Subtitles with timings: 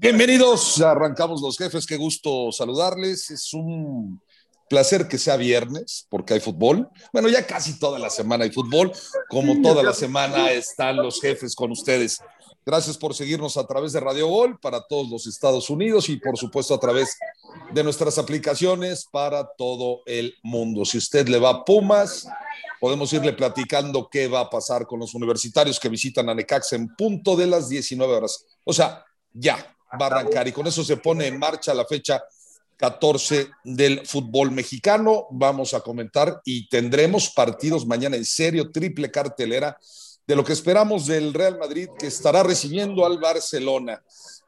[0.00, 3.32] Bienvenidos, arrancamos los jefes, qué gusto saludarles.
[3.32, 4.22] Es un
[4.70, 6.88] placer que sea viernes, porque hay fútbol.
[7.12, 8.92] Bueno, ya casi toda la semana hay fútbol,
[9.28, 12.20] como toda la semana están los jefes con ustedes.
[12.64, 16.38] Gracias por seguirnos a través de Radio Gol para todos los Estados Unidos y por
[16.38, 17.18] supuesto a través
[17.72, 20.84] de nuestras aplicaciones para todo el mundo.
[20.84, 22.28] Si usted le va a Pumas,
[22.80, 26.94] podemos irle platicando qué va a pasar con los universitarios que visitan a Necaxa en
[26.94, 28.46] punto de las 19 horas.
[28.62, 32.22] O sea, ya va a arrancar y con eso se pone en marcha la fecha
[32.76, 35.26] 14 del fútbol mexicano.
[35.30, 39.78] Vamos a comentar y tendremos partidos mañana en serio, triple cartelera
[40.26, 44.02] de lo que esperamos del Real Madrid que estará recibiendo al Barcelona.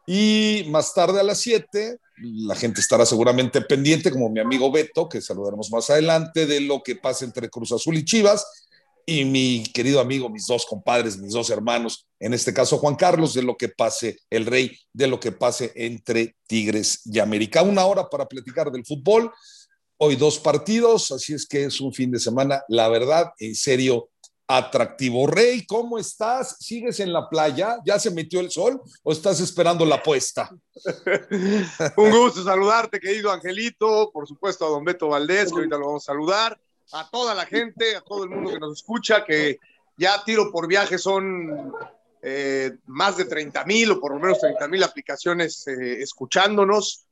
[0.06, 5.08] Y más tarde a las 7, la gente estará seguramente pendiente, como mi amigo Beto,
[5.08, 8.69] que saludaremos más adelante, de lo que pasa entre Cruz Azul y Chivas
[9.06, 13.34] y mi querido amigo, mis dos compadres, mis dos hermanos, en este caso Juan Carlos,
[13.34, 17.62] de lo que pase el rey, de lo que pase entre Tigres y América.
[17.62, 19.32] Una hora para platicar del fútbol.
[19.98, 24.10] Hoy dos partidos, así es que es un fin de semana, la verdad, en serio,
[24.48, 25.26] atractivo.
[25.26, 26.56] Rey, ¿cómo estás?
[26.58, 27.78] ¿Sigues en la playa?
[27.84, 30.50] ¿Ya se metió el sol o estás esperando la puesta?
[31.96, 36.08] un gusto saludarte, querido Angelito, por supuesto a don Beto Valdés, que ahorita lo vamos
[36.08, 36.60] a saludar
[36.92, 39.58] a toda la gente, a todo el mundo que nos escucha, que
[39.96, 41.72] ya tiro por viaje son
[42.22, 47.06] eh, más de 30 mil o por lo menos 30 mil aplicaciones eh, escuchándonos.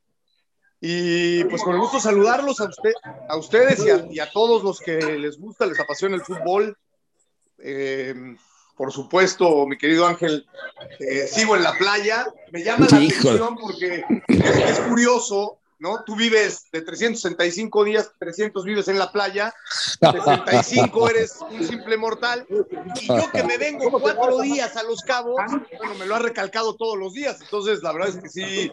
[0.80, 2.92] Y pues con el gusto saludarlos a, usted,
[3.28, 6.76] a ustedes y a, todos los que les gusta, les apasiona el fútbol.
[7.58, 8.14] Eh,
[8.76, 10.46] por supuesto, mi querido Ángel,
[11.28, 12.26] sigo en la playa.
[12.52, 14.04] Me llama la atención porque
[14.38, 16.02] es curioso ¿no?
[16.04, 19.54] Tú vives de 365 días, 300 vives en la playa,
[20.00, 22.46] 65 eres un simple mortal,
[23.00, 25.40] y yo que me vengo cuatro días a Los Cabos,
[25.78, 28.70] bueno, me lo ha recalcado todos los días, entonces la verdad es que sí,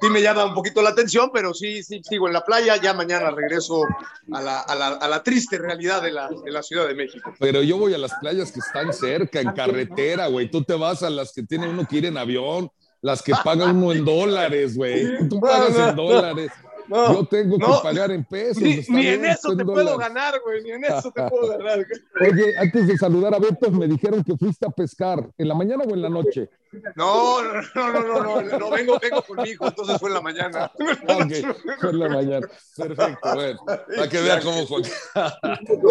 [0.00, 2.92] sí me llama un poquito la atención, pero sí, sí, sigo en la playa, ya
[2.92, 3.84] mañana regreso
[4.32, 7.32] a la, a la, a la triste realidad de la, de la Ciudad de México.
[7.38, 11.02] Pero yo voy a las playas que están cerca, en carretera, güey, tú te vas
[11.02, 12.70] a las que tiene uno que ir en avión,
[13.02, 15.28] las que paga uno en dólares, güey.
[15.28, 16.50] Tú pagas en dólares.
[16.88, 18.62] Yo tengo que pagar en pesos.
[18.88, 20.62] Ni, en eso te puedo ganar, güey.
[20.62, 21.78] Ni en eso te puedo ganar.
[22.20, 25.28] Oye, antes de saludar a Beto, me dijeron que fuiste a pescar.
[25.38, 26.50] ¿En la mañana o en la noche?
[26.96, 30.20] No, no, no, no, no, no, vengo, vengo con mi hijo, entonces fue en la
[30.20, 30.72] mañana.
[30.78, 31.32] Ok,
[31.80, 32.48] fue en la mañana.
[32.76, 33.60] Perfecto, bueno.
[33.64, 34.82] Para que vea cómo fue.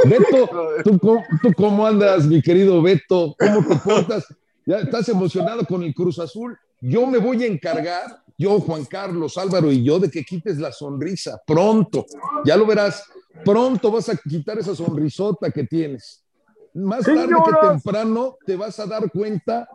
[0.05, 0.49] Beto,
[0.83, 3.35] ¿tú, ¿tú cómo andas, mi querido Beto?
[3.39, 4.25] ¿Cómo te portas?
[4.65, 6.57] ¿Ya estás emocionado con el Cruz Azul?
[6.81, 10.71] Yo me voy a encargar, yo, Juan Carlos, Álvaro y yo, de que quites la
[10.71, 12.05] sonrisa pronto.
[12.43, 13.03] Ya lo verás,
[13.45, 16.23] pronto vas a quitar esa sonrisota que tienes.
[16.73, 19.69] Más tarde que temprano te vas a dar cuenta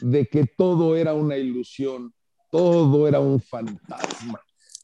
[0.00, 2.14] de que todo era una ilusión,
[2.50, 4.40] todo era un fantasma,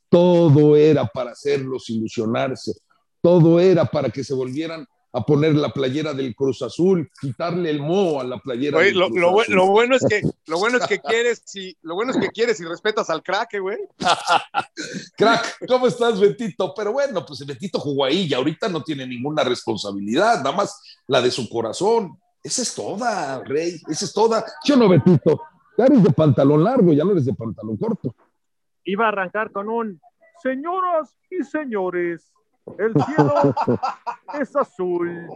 [0.09, 2.73] todo era para hacerlos ilusionarse,
[3.21, 7.81] todo era para que se volvieran a poner la playera del Cruz Azul, quitarle el
[7.81, 9.55] moho a la playera del lo, Cruz lo, Azul.
[9.55, 12.61] lo, bueno es que lo bueno es que quieres y lo bueno es que quieres
[12.61, 13.79] y respetas al crack, güey.
[15.17, 16.73] crack, ¿cómo estás, Betito?
[16.75, 20.81] Pero bueno, pues el Betito jugó ahí y ahorita no tiene ninguna responsabilidad, nada más
[21.07, 22.19] la de su corazón.
[22.43, 24.45] Esa es toda, Rey, esa es toda.
[24.65, 25.43] Yo no, Betito,
[25.77, 28.15] ya eres de pantalón largo, ya no eres de pantalón corto.
[28.85, 30.01] Iba a arrancar con un
[30.43, 32.33] señoras y señores,
[32.79, 33.55] el cielo
[34.41, 35.29] es azul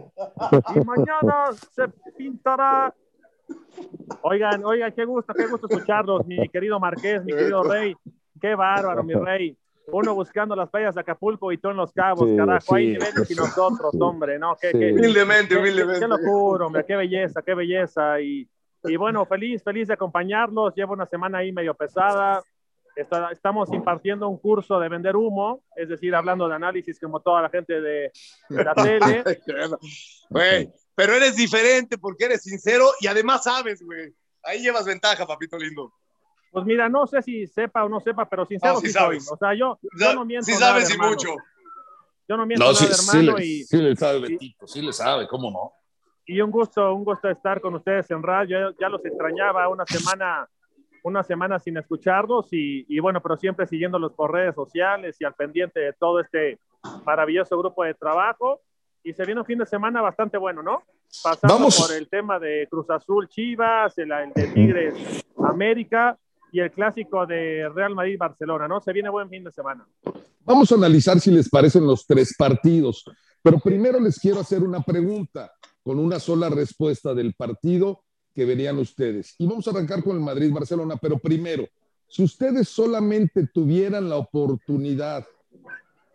[0.75, 2.93] y mañana se pintará.
[4.21, 7.95] Oigan, oigan, qué gusto, qué gusto escucharlos, mi querido Marqués, mi querido Rey.
[8.39, 9.57] Qué bárbaro, mi Rey.
[9.89, 12.75] Uno buscando las playas de Acapulco y tú en los cabos, carajo.
[12.75, 14.55] Hay niveles y nosotros, hombre, ¿no?
[14.59, 16.01] Qué, humildemente, humildemente.
[16.01, 18.19] Qué, locura, hombre, qué belleza, qué belleza.
[18.19, 18.49] Y,
[18.83, 20.75] y bueno, feliz, feliz de acompañarlos.
[20.75, 22.43] Llevo una semana ahí medio pesada
[23.31, 27.49] estamos impartiendo un curso de vender humo, es decir, hablando de análisis como toda la
[27.49, 28.11] gente de,
[28.49, 29.23] la tele.
[30.29, 34.13] Güey, pero eres diferente porque eres sincero y además sabes, güey.
[34.43, 35.93] Ahí llevas ventaja, papito lindo.
[36.51, 39.29] Pues mira, no sé si sepa o no sepa, pero sincero sí, sabes.
[39.31, 40.45] O sea, yo, yo no miento.
[40.45, 41.29] Sí sabes y mucho.
[42.27, 43.39] Yo no miento nada, hermano.
[43.39, 45.73] y, sí le sabe, Betito, sí le sabe, ¿cómo no?
[46.25, 48.75] Y un gusto, un gusto estar con ustedes en radio.
[48.79, 50.47] ya los extrañaba una semana
[51.07, 55.79] una semana sin escucharlos y, bueno, pero siempre siguiéndolos por redes sociales y al pendiente
[55.79, 56.59] de todo este
[57.05, 58.61] maravilloso grupo de trabajo.
[59.03, 60.83] Y se viene un fin de semana bastante bueno, ¿no?
[61.23, 66.17] Pasando por el tema de Cruz Azul Chivas, el, de Tigres América
[66.51, 68.81] y el clásico de Real Madrid Barcelona, ¿no?
[68.81, 69.87] Se viene buen fin de semana.
[70.41, 73.05] Vamos a analizar si les parecen los tres partidos,
[73.41, 75.51] pero primero les quiero hacer una pregunta
[75.81, 78.03] con una sola respuesta del partido
[78.37, 79.33] que verían ustedes.
[79.39, 81.67] Y vamos a arrancar con el Madrid-Barcelona, pero primero,
[82.07, 85.25] si ustedes solamente tuvieran la oportunidad,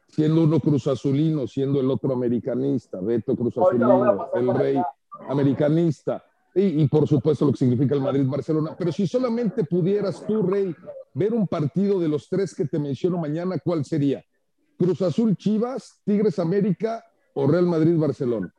[0.06, 4.80] siendo uno Cruz Azulino, siendo el otro americanista, Beto Cruz Azulino, el rey
[5.28, 6.24] americanista,
[6.54, 10.72] y, y, por supuesto lo que significa el Madrid-Barcelona, pero si solamente pudieras tú, Rey,
[11.14, 14.24] ver un partido de los tres que te menciono mañana, ¿cuál sería?
[14.78, 17.04] Cruz Azul Chivas, Tigres América
[17.34, 18.54] o Real Madrid Barcelona?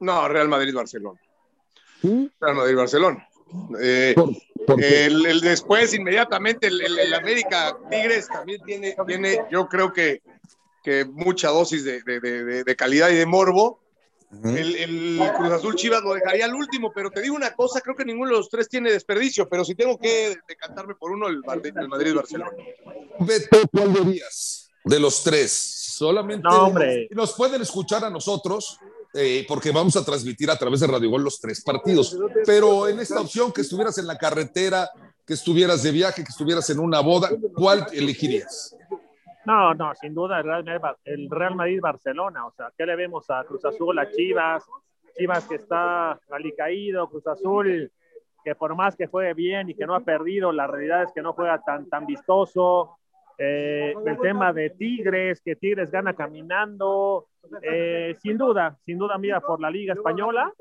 [0.00, 1.20] No, Real Madrid Barcelona.
[2.04, 2.30] ¿Sí?
[2.38, 3.28] Real Madrid Barcelona.
[3.80, 9.90] Eh, ¿Por, el, el, después, inmediatamente, el, el, América Tigres también tiene, tiene yo creo
[9.90, 10.20] que,
[10.82, 13.80] que mucha dosis de, de, de, de, calidad y de morbo.
[14.30, 14.56] Uh -huh.
[14.58, 18.04] el, Cruz Azul Chivas lo dejaría al último, pero te digo una cosa, creo que
[18.04, 21.88] ninguno de los tres tiene desperdicio, pero si tengo que decantarme por uno, el, el
[21.88, 22.50] Madrid-Barcelona.
[23.20, 25.52] Beto, ¿cuál dirías de los tres?
[25.52, 27.08] Solamente no, hombre.
[27.12, 28.78] nos pueden escuchar a nosotros,
[29.14, 32.18] eh, porque vamos a transmitir a través de Radio Gol los tres partidos.
[32.44, 34.90] Pero en esta opción, que estuvieras en la carretera,
[35.26, 38.76] que estuvieras de viaje, que estuvieras en una boda, ¿cuál elegirías?
[39.46, 42.46] No, no, sin duda el Real, Madrid, el Real Madrid-Barcelona.
[42.46, 44.64] O sea, ¿qué le vemos a Cruz Azul, a Chivas?
[45.16, 47.90] Chivas que está alicaído, Cruz Azul
[48.44, 51.22] que por más que juegue bien y que no ha perdido, la realidad es que
[51.22, 52.98] no juega tan, tan vistoso.
[53.38, 57.28] Eh, el tema de Tigres, que Tigres gana caminando,
[57.62, 60.52] eh, sin duda, sin duda mira por la Liga Española.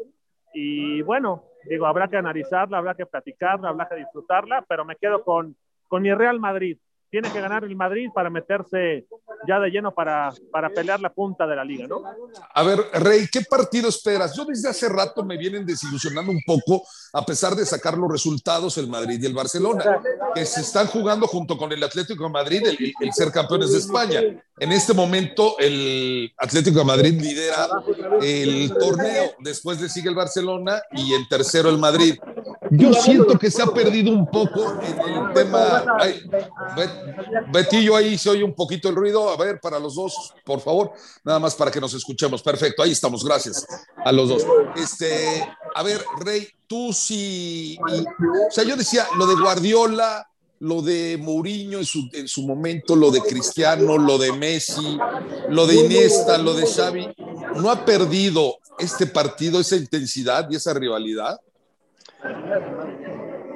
[0.53, 5.23] Y bueno, digo, habrá que analizarla, habrá que platicarla, habrá que disfrutarla, pero me quedo
[5.23, 5.55] con,
[5.87, 6.77] con mi Real Madrid.
[7.13, 9.06] Tiene que ganar el Madrid para meterse
[9.48, 12.01] ya de lleno para, para pelear la punta de la liga, ¿no?
[12.56, 14.36] A ver, Rey, ¿qué partido esperas?
[14.36, 16.83] Yo desde hace rato me vienen desilusionando un poco,
[17.13, 20.01] a pesar de sacar los resultados el Madrid y el Barcelona,
[20.33, 23.74] que se están jugando junto con el Atlético de Madrid el, el, el ser campeones
[23.74, 24.21] de España.
[24.57, 27.68] En este momento, el Atlético de Madrid lidera
[28.24, 32.16] el torneo, después le sigue el Barcelona y en tercero el Madrid.
[32.75, 35.85] Yo siento que se ha perdido un poco en el tema.
[35.99, 36.21] Ay,
[37.51, 39.29] Betillo, ahí se oye un poquito el ruido.
[39.29, 40.91] A ver, para los dos, por favor,
[41.23, 42.41] nada más para que nos escuchemos.
[42.41, 43.65] Perfecto, ahí estamos, gracias
[44.03, 44.45] a los dos.
[44.75, 47.77] Este, a ver, Rey, tú sí.
[48.47, 50.27] O sea, yo decía lo de Guardiola,
[50.59, 54.97] lo de Mourinho en su, en su momento, lo de Cristiano, lo de Messi,
[55.49, 57.13] lo de Iniesta, lo de Xavi.
[57.55, 61.39] ¿No ha perdido este partido esa intensidad y esa rivalidad?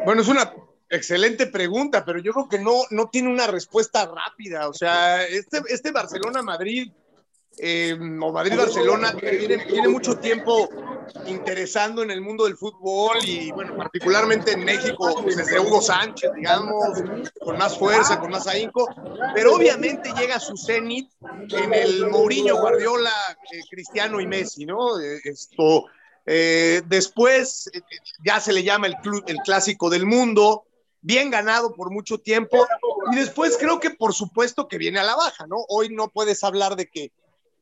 [0.05, 0.53] Bueno, es una
[0.89, 4.69] excelente pregunta, pero yo creo que no, no tiene una respuesta rápida.
[4.69, 6.91] O sea, este, este Barcelona-Madrid
[7.59, 10.69] eh, o Madrid-Barcelona tiene, tiene, mucho tiempo
[11.25, 17.01] interesando en el mundo del fútbol y, bueno, particularmente en México, desde Hugo Sánchez, digamos,
[17.39, 18.87] con más fuerza, con más ahínco,
[19.33, 21.09] pero obviamente llega a su cenit
[21.49, 23.11] en el Mourinho, Guardiola,
[23.51, 24.99] eh, Cristiano y Messi, ¿no?
[24.99, 25.85] Esto
[26.27, 27.81] eh, después eh,
[28.23, 28.95] ya se le llama el,
[29.45, 30.65] clásico del mundo,
[31.01, 32.67] bien ganado por mucho tiempo,
[33.11, 35.55] y después creo que por supuesto que viene a la baja, ¿no?
[35.69, 37.11] Hoy no puedes hablar de que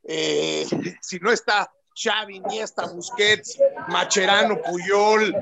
[0.03, 0.65] eh,
[1.01, 3.57] si no está Xavi, Iniesta, Busquets,
[3.87, 5.33] Macherano, Puyol,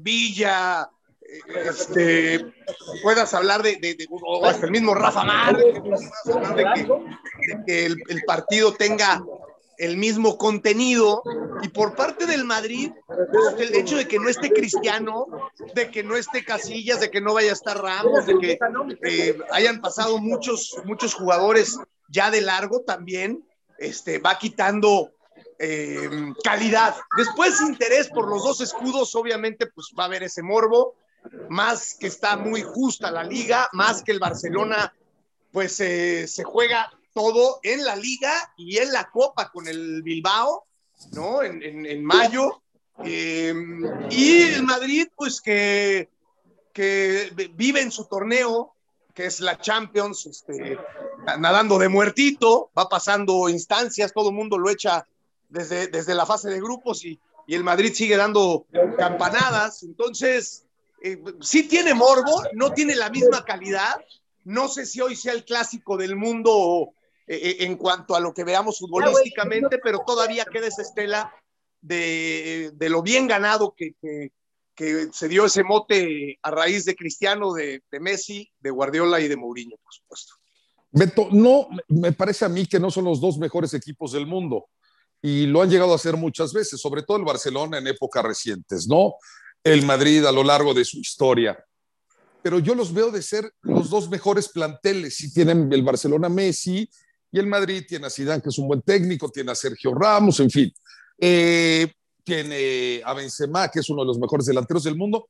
[0.00, 0.88] Villa,
[1.66, 2.52] este,
[3.02, 5.74] puedas hablar de, o hasta el mismo Rafa Márquez,
[6.56, 6.82] de que,
[7.46, 9.22] de que el, partido tenga
[9.80, 11.22] el mismo contenido
[11.62, 15.26] y por parte del Madrid, pues, el hecho de que no esté Cristiano,
[15.74, 18.58] de que no esté Casillas, de que no vaya a estar Ramos, de que
[19.02, 23.42] eh, hayan pasado muchos, muchos jugadores ya de largo también,
[23.78, 25.12] este, va quitando
[25.58, 26.10] eh,
[26.44, 26.94] calidad.
[27.16, 30.94] Después interés por los dos escudos, obviamente, pues va a haber ese morbo,
[31.48, 34.94] más que está muy justa la liga, más que el Barcelona,
[35.52, 40.64] pues eh, se juega todo en la liga y en la copa con el Bilbao,
[41.12, 41.42] ¿no?
[41.42, 42.62] En, en, en mayo.
[43.04, 43.54] Eh,
[44.10, 46.08] y el Madrid, pues que,
[46.72, 48.74] que vive en su torneo,
[49.14, 50.78] que es la Champions, este,
[51.38, 55.06] nadando de muertito, va pasando instancias, todo el mundo lo echa
[55.48, 59.82] desde, desde la fase de grupos y, y el Madrid sigue dando campanadas.
[59.82, 60.64] Entonces,
[61.02, 64.00] eh, sí tiene morbo, no tiene la misma calidad.
[64.44, 66.92] No sé si hoy sea el clásico del mundo
[67.32, 71.32] eh, en cuanto a lo que veamos futbolísticamente, pero todavía queda esa estela
[71.80, 74.32] de, de lo bien ganado que, que,
[74.74, 79.28] que, se dio ese mote a raíz de Cristiano, de, de, Messi, de Guardiola y
[79.28, 80.34] de Mourinho, por supuesto.
[80.90, 84.66] Beto, no, me parece a mí que no son los dos mejores equipos del mundo
[85.22, 88.88] y lo han llegado a hacer muchas veces, sobre todo el Barcelona en épocas recientes,
[88.88, 89.14] ¿no?
[89.62, 91.64] El Madrid a lo largo de su historia.
[92.42, 95.14] Pero yo los veo de ser los dos mejores planteles.
[95.14, 96.90] Si tienen el Barcelona Messi
[97.32, 100.40] y el Madrid tiene a Zidane, que es un buen técnico, tiene a Sergio Ramos,
[100.40, 100.72] en fin.
[101.18, 101.92] Eh,
[102.24, 105.28] tiene a Benzema, que es uno de los mejores delanteros del mundo.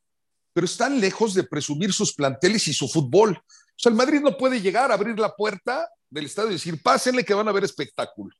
[0.53, 3.37] pero están lejos de presumir sus planteles y su fútbol.
[3.37, 6.83] O sea, el Madrid no puede llegar a abrir la puerta del estadio y decir,
[6.83, 8.35] pásenle que van a ver espectáculo.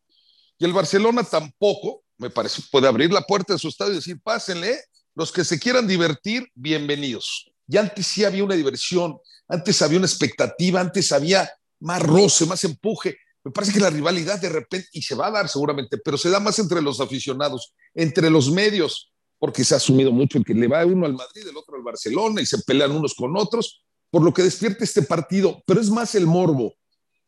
[0.59, 4.21] Y el Barcelona tampoco, me parece, puede abrir la puerta de su estadio y decir,
[4.21, 4.77] pásenle,
[5.15, 7.51] los que se quieran divertir, bienvenidos.
[7.69, 11.49] Y antes sí había una diversión, antes había una expectativa, antes había
[11.79, 13.17] más roce, más empuje.
[13.43, 16.29] Me parece que la rivalidad de repente, y se va a dar seguramente, pero se
[16.29, 20.69] da más entre los aficionados, entre los medios, porque se ha asumido mucho que le
[20.69, 24.23] va uno al Madrid, el otro al Barcelona, y se pelean unos con otros, por
[24.23, 26.75] lo que despierta este partido, pero es más el morbo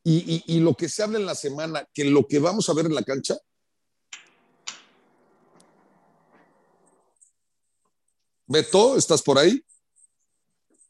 [0.04, 2.74] y, y, y lo que se habla en la semana que lo que vamos a
[2.74, 3.36] ver en la cancha.
[8.46, 9.64] Beto, ¿estás por ahí?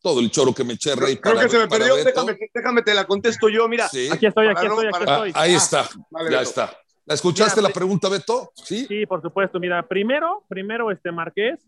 [0.03, 1.17] Todo el choro que me eché Rey.
[1.17, 3.89] Creo para, que se me perdió, déjame, déjame, te la contesto yo, mira.
[3.89, 4.09] Sí.
[4.13, 5.33] Aquí estoy, aquí estoy, aquí estoy.
[5.35, 6.51] Ah, ahí está, vale, ya Beto.
[6.51, 6.77] está.
[7.05, 8.53] ¿La escuchaste mira, la pregunta, Beto?
[8.55, 8.85] Sí.
[8.87, 9.59] Sí, por supuesto.
[9.59, 11.61] Mira, primero, primero, este Marqués,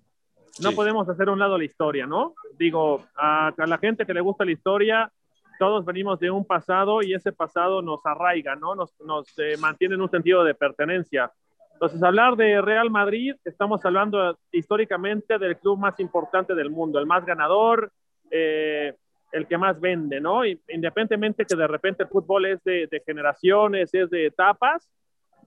[0.61, 0.77] no sí.
[0.77, 2.35] podemos hacer a un lado la historia, ¿no?
[2.59, 5.13] Digo, a, a, la gente que le gusta la historia,
[5.59, 8.75] todos venimos de un pasado y ese pasado nos arraiga, ¿no?
[8.75, 11.33] Nos, nos eh, mantiene en un sentido de pertenencia.
[11.75, 17.07] Entonces, hablar de Real Madrid, estamos hablando históricamente del club más importante del mundo, el
[17.07, 17.93] más ganador,
[18.37, 18.93] eh,
[19.31, 20.45] el que más vende, ¿no?
[20.45, 24.91] Independientemente que de repente el fútbol es de, generaciones, es de etapas,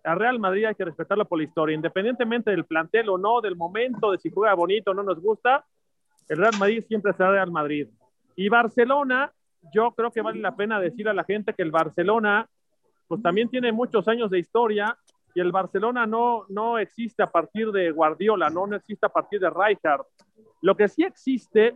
[0.05, 3.57] a Real Madrid hay que respetarlo por la historia, independientemente del plantel o no, del
[3.57, 5.65] momento, de si juega bonito o no nos gusta,
[6.29, 7.89] el Real Madrid siempre será Real Madrid.
[8.37, 9.33] Y Barcelona,
[9.73, 12.47] yo creo que vale la pena decir a la gente que el Barcelona,
[13.09, 14.97] pues también tiene muchos años de historia
[15.35, 19.41] y el Barcelona no, no existe a partir de Guardiola, no, no existe a partir
[19.41, 20.05] de Rijkaard.
[20.61, 21.75] Lo que sí existe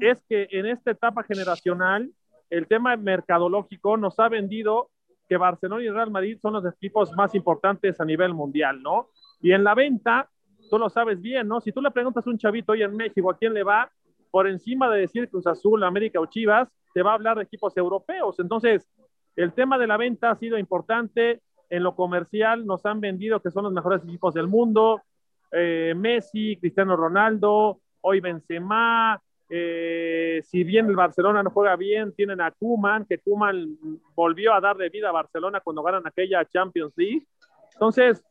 [0.00, 2.10] es que en esta etapa generacional,
[2.48, 4.90] el tema mercadológico nos ha vendido
[5.28, 9.10] que Barcelona y Real Madrid son los equipos más importantes a nivel mundial, ¿no?
[9.40, 10.28] Y en la venta,
[10.68, 11.60] tú lo sabes bien, ¿no?
[11.60, 13.90] Si tú le preguntas a un chavito hoy en México a quién le va,
[14.30, 17.76] por encima de decir Cruz Azul, América o Chivas, te va a hablar de equipos
[17.76, 18.38] europeos.
[18.40, 18.88] Entonces,
[19.36, 21.40] el tema de la venta ha sido importante.
[21.68, 25.02] En lo comercial nos han vendido que son los mejores equipos del mundo.
[25.52, 32.40] Eh, Messi, Cristiano Ronaldo, hoy Benzema, eh, si bien el Barcelona no juega bien, tienen
[32.40, 33.76] a Kuman, que Kuman
[34.14, 37.26] volvió a darle vida a Barcelona cuando ganan aquella Champions League.
[37.72, 38.24] Entonces,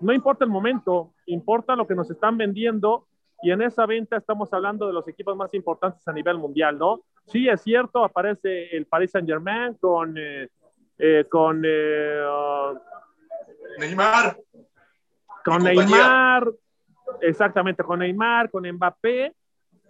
[0.00, 3.06] no importa el momento, importa lo que nos están vendiendo
[3.42, 7.02] y en esa venta estamos hablando de los equipos más importantes a nivel mundial, ¿no?
[7.26, 10.48] Sí, es cierto, aparece el Paris Saint Germain con, eh,
[10.98, 12.78] eh, con uh,
[13.78, 14.36] Neymar.
[15.44, 16.50] Con Neymar,
[17.20, 19.34] exactamente, con Neymar, con Mbappé,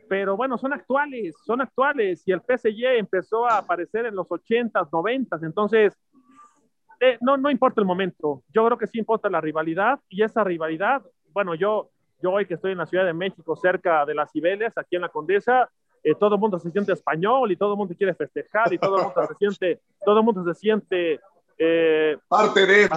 [0.09, 4.90] pero bueno, son actuales, son actuales y el PSG empezó a aparecer en los 80s,
[4.90, 5.99] 90s, entonces
[7.00, 10.44] eh, no, no importa el momento, yo creo que sí importa la rivalidad y esa
[10.44, 11.02] rivalidad,
[11.33, 11.90] bueno, yo,
[12.23, 15.02] yo hoy que estoy en la Ciudad de México, cerca de las Cibeles, aquí en
[15.02, 15.68] la Condesa,
[16.02, 18.99] eh, todo el mundo se siente español y todo el mundo quiere festejar y todo
[18.99, 21.21] el mundo se siente, todo el mundo se siente...
[21.56, 22.88] Eh, Parte de...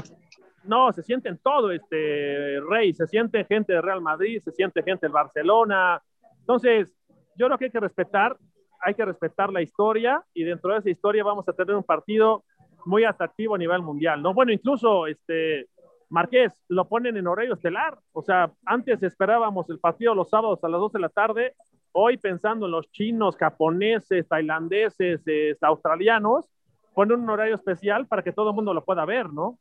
[0.68, 5.06] No, se sienten todo, este Rey, se siente gente de Real Madrid, se siente gente
[5.06, 6.02] del Barcelona.
[6.40, 6.96] Entonces,
[7.36, 8.38] yo creo que hay que respetar,
[8.82, 12.44] hay que respetar la historia y dentro de esa historia vamos a tener un partido
[12.86, 14.34] muy atractivo a nivel mundial, ¿no?
[14.34, 15.68] Bueno, incluso este
[16.10, 20.70] Marqués lo ponen en horario estelar, o sea, antes esperábamos el partido los sábados a
[20.70, 21.54] las 2 de la tarde,
[21.92, 26.50] hoy pensando en los chinos, japoneses, tailandeses, eh, australianos,
[26.94, 29.60] ponen un horario especial para que todo el mundo lo pueda ver, ¿no?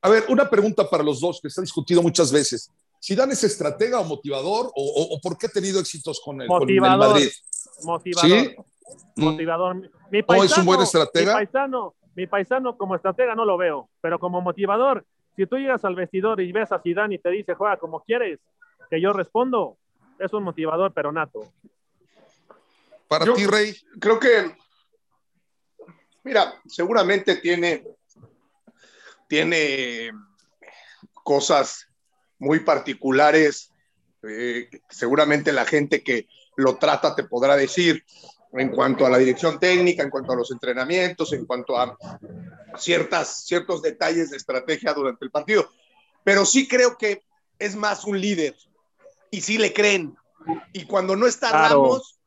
[0.00, 2.70] A ver, una pregunta para los dos que se ha discutido muchas veces.
[3.02, 4.66] ¿Zidane es estratega o motivador?
[4.66, 7.32] ¿O, o, o por qué ha tenido éxitos con el, motivador, con el Madrid?
[7.84, 8.30] Motivador.
[8.30, 8.56] ¿Sí?
[9.16, 9.90] Motivador.
[10.10, 11.32] Mi paisano, ¿No es un buen estratega?
[11.32, 15.04] Mi paisano, mi paisano como estratega no lo veo, pero como motivador,
[15.36, 18.40] si tú llegas al vestidor y ves a Zidane y te dice, juega como quieres,
[18.90, 19.78] que yo respondo,
[20.18, 21.52] es un motivador, pero nato.
[23.08, 23.74] Para yo ti, Rey.
[23.98, 24.54] Creo que,
[26.22, 27.84] mira, seguramente tiene
[29.28, 30.10] tiene
[31.12, 31.88] cosas
[32.38, 33.70] muy particulares.
[34.22, 38.04] Eh, seguramente la gente que lo trata te podrá decir
[38.52, 41.96] en cuanto a la dirección técnica, en cuanto a los entrenamientos, en cuanto a
[42.76, 45.70] ciertas, ciertos detalles de estrategia durante el partido.
[46.22, 47.22] Pero sí creo que
[47.58, 48.54] es más un líder
[49.30, 50.14] y sí le creen.
[50.72, 51.82] Y cuando no está claro.
[51.82, 52.18] Ramos,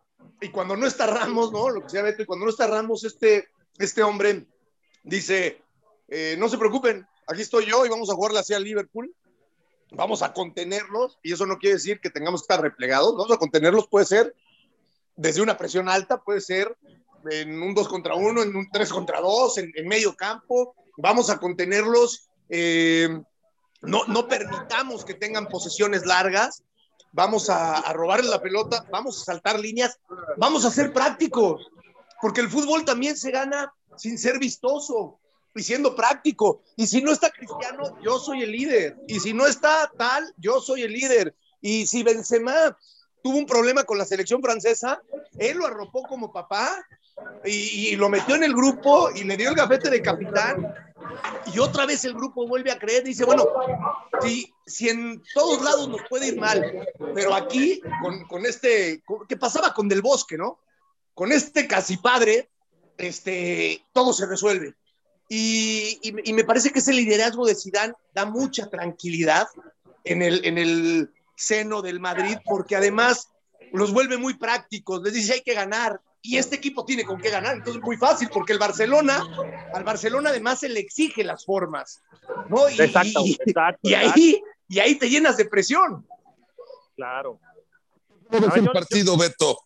[0.42, 1.70] y cuando no está Ramos, ¿no?
[1.70, 3.48] Lo que sea Beto, y cuando no está Ramos, este,
[3.78, 4.48] este hombre
[5.04, 5.62] dice,
[6.08, 9.14] eh, no se preocupen, aquí estoy yo y vamos a jugarle hacia Liverpool.
[9.92, 13.16] Vamos a contenerlos y eso no quiere decir que tengamos que estar replegados.
[13.16, 14.36] Vamos a contenerlos, puede ser
[15.16, 16.76] desde una presión alta, puede ser
[17.30, 20.76] en un 2 contra 1, en un 3 contra 2, en, en, medio campo.
[20.98, 22.30] Vamos a contenerlos.
[22.50, 23.10] Eh,
[23.82, 26.64] no, no permitamos que tengan posesiones largas
[27.16, 29.98] vamos a, a la pelota, vamos a saltar líneas,
[30.36, 31.72] vamos a ser prácticos,
[32.22, 35.18] porque el fútbol también se gana sin ser vistoso
[35.56, 36.62] y siendo práctico.
[36.76, 38.98] Y si no está Cristiano, yo soy el líder.
[39.08, 41.34] Y si no está tal, yo soy el líder.
[41.62, 42.78] Y si Benzema
[43.24, 45.02] tuvo un problema con la selección francesa,
[45.40, 46.86] él lo arropó como papá
[47.44, 50.74] y, y lo metió en el grupo y le dio el gafete de capitán.
[51.54, 53.46] Y otra vez el grupo vuelve a creer, dice, bueno,
[54.22, 59.26] si, si en todos lados nos puede ir mal, pero aquí con, con este, con-
[59.28, 60.60] ¿qué pasaba con Del Bosque, no?
[61.14, 62.50] Con este casi padre,
[62.98, 64.76] este, todo se resuelve.
[65.28, 69.48] Y, y- y me parece que ese liderazgo de Zidane da mucha tranquilidad
[70.04, 73.30] en el, en el seno del Madrid, porque además
[73.74, 77.30] los vuelve muy prácticos, les dice hay que ganar, y este equipo tiene con qué
[77.30, 79.22] ganar, entonces es muy fácil, porque el Barcelona,
[79.74, 82.02] al Barcelona además se le exige las formas,
[82.50, 82.70] ¿no?
[82.70, 83.80] Y, Exacto, exacto.
[83.84, 86.08] y exacto, ahí, y ahí te llenas de presión.
[86.96, 87.40] Claro.
[88.30, 89.58] ¿Cómo ves el yo- partido, Beto?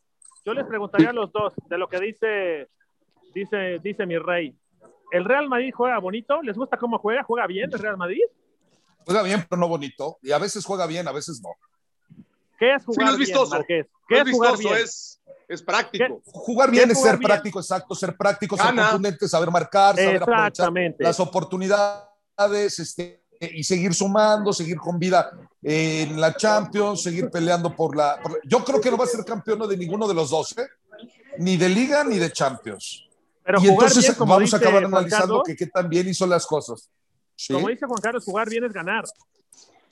[0.45, 2.67] Yo les preguntaría a los dos de lo que dice,
[3.33, 4.55] dice, dice mi rey.
[5.11, 6.41] ¿El Real Madrid juega bonito?
[6.41, 7.23] ¿Les gusta cómo juega?
[7.23, 8.21] ¿Juega bien el Real Madrid?
[9.05, 10.17] Juega bien, pero no bonito.
[10.21, 11.49] Y a veces juega bien, a veces no.
[12.59, 13.57] ¿Qué es Sí, jugar no es bien, vistoso.
[13.57, 13.87] No ¿Qué es
[14.27, 14.83] es jugar vistoso, bien?
[14.85, 16.21] es, es práctico.
[16.25, 17.27] Jugar bien ¿Qué es jugar ser bien?
[17.27, 18.83] práctico, exacto, ser práctico, ser Gana.
[18.83, 25.31] contundente, saber marcar, saber aprovechar las oportunidades este, y seguir sumando, seguir con vida
[25.63, 29.07] en la Champions, seguir peleando por la, por la- Yo creo que no va a
[29.07, 30.67] ser campeón de ninguno de los dos, ¿eh?
[31.37, 33.05] ni de Liga ni de Champions.
[33.49, 36.07] Pero y jugar entonces bien, como vamos a acabar analizando Carlos, que qué tan bien
[36.07, 36.87] hizo las cosas.
[37.35, 37.51] ¿Sí?
[37.51, 39.05] como dice Juan Carlos, jugar bien es ganar.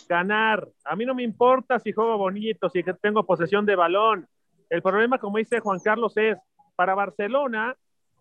[0.07, 0.67] Ganar.
[0.85, 4.27] A mí no me importa si juego bonito, si tengo posesión de balón.
[4.69, 6.37] El problema, como dice Juan Carlos, es
[6.75, 7.75] para Barcelona,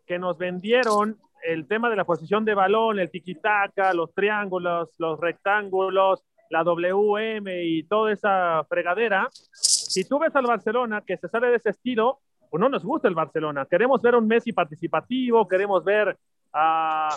[0.06, 5.20] que nos vendieron el tema de la posesión de balón, el tiquitaca, los triángulos, los
[5.20, 9.28] rectángulos, la WM y toda esa fregadera.
[9.52, 13.08] Si tú ves al Barcelona que se sale de ese estilo, pues no nos gusta
[13.08, 13.66] el Barcelona.
[13.66, 16.16] Queremos ver un Messi participativo, queremos ver
[16.52, 17.08] a,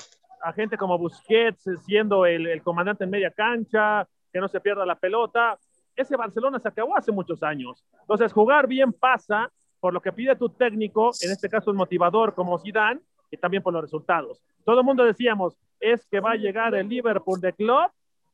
[0.56, 4.96] gente como Busquets siendo el, el comandante en media cancha, que no se pierda la
[4.96, 5.58] pelota.
[5.96, 7.84] Ese Barcelona se acabó hace muchos años.
[8.02, 12.34] Entonces, jugar bien pasa por lo que pide tu técnico, en este caso un motivador
[12.34, 14.42] como Zidane, y también por los resultados.
[14.66, 17.90] Todo el mundo decíamos, es que va a llegar el Liverpool de club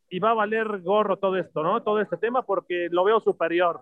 [0.09, 1.81] y va a valer gorro todo esto, ¿no?
[1.81, 3.81] Todo este tema porque lo veo superior.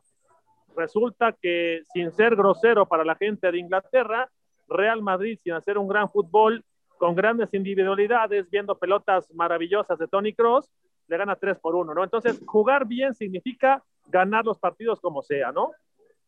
[0.75, 4.29] Resulta que sin ser grosero para la gente de Inglaterra,
[4.67, 6.63] Real Madrid sin hacer un gran fútbol,
[6.97, 10.69] con grandes individualidades, viendo pelotas maravillosas de Tony Cross,
[11.07, 12.03] le gana 3 por 1, ¿no?
[12.03, 15.71] Entonces, jugar bien significa ganar los partidos como sea, ¿no?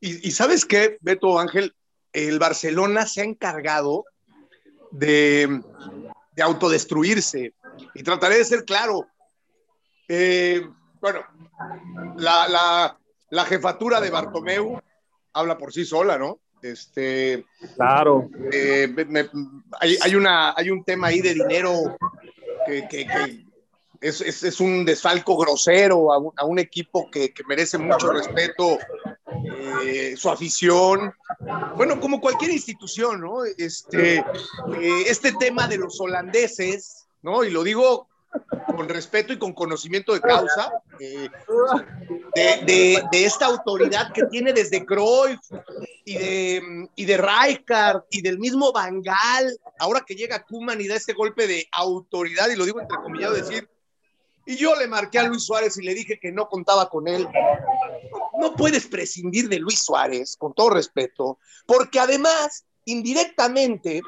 [0.01, 1.73] Y, sabes qué, Beto Ángel,
[2.13, 4.03] el Barcelona se ha encargado
[4.91, 5.61] de,
[6.33, 7.53] de autodestruirse.
[7.93, 9.07] Y trataré de ser claro.
[10.07, 10.61] Eh,
[11.01, 11.21] bueno,
[12.17, 12.97] la,
[13.29, 14.79] la jefatura de Bartomeu
[15.33, 16.39] habla por sí sola, ¿no?
[16.61, 18.29] Este, Claro.
[18.51, 19.29] eh, me- me-
[19.79, 21.97] hay, hay, una, hay un tema ahí de dinero
[22.65, 23.45] que, que- que
[24.01, 28.11] es, es- es un desfalco grosero a un, a un equipo que, que merece mucho
[28.11, 28.77] respeto,
[29.83, 31.13] eh, su afición,
[31.75, 33.43] bueno, como cualquier institución, ¿no?
[33.45, 37.43] Este, eh, este tema de los holandeses, ¿no?
[37.43, 38.07] Y lo digo
[38.75, 41.29] con respeto y con conocimiento de causa, eh,
[42.35, 45.39] de, de- de esta autoridad que tiene desde Cruyff
[46.03, 50.95] y de, y de Rijkaard y del mismo Bangal, ahora que llega Kuman y da
[50.95, 53.69] este golpe de autoridad, y lo digo entre comillas, decir,
[54.45, 57.27] y yo le marqué a Luis Suárez y le dije que no contaba con él.
[58.39, 64.01] No puedes prescindir de Luis Suárez, con todo respeto, porque además, indirectamente,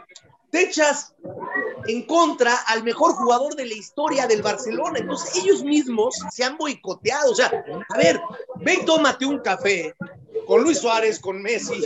[0.51, 1.13] te echas
[1.87, 4.99] en contra al mejor jugador de la historia del Barcelona.
[4.99, 7.31] Entonces ellos mismos se han boicoteado.
[7.31, 7.51] O sea,
[7.89, 8.19] a ver,
[8.57, 9.95] ve y tómate un café
[10.47, 11.83] con Luis Suárez, con Messi,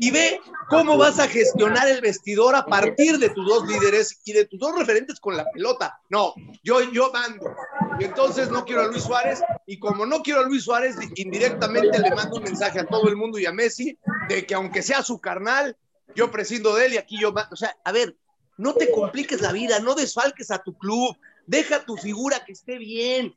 [0.00, 4.32] y ve cómo vas a gestionar el vestidor a partir de tus dos líderes y
[4.32, 6.00] de tus dos referentes con la pelota.
[6.08, 7.54] No, yo, yo mando.
[8.00, 11.98] Y entonces no quiero a Luis Suárez, y como no quiero a Luis Suárez, indirectamente
[11.98, 15.02] le mando un mensaje a todo el mundo y a Messi de que aunque sea
[15.02, 15.76] su carnal,
[16.14, 18.16] yo prescindo de él y aquí yo, o sea, a ver,
[18.56, 22.78] no te compliques la vida, no desfalques a tu club, deja tu figura que esté
[22.78, 23.34] bien,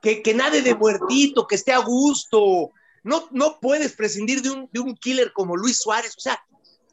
[0.00, 2.70] que, que nade de muertito, que esté a gusto.
[3.02, 6.38] No, no puedes prescindir de un, de un killer como Luis Suárez, o sea,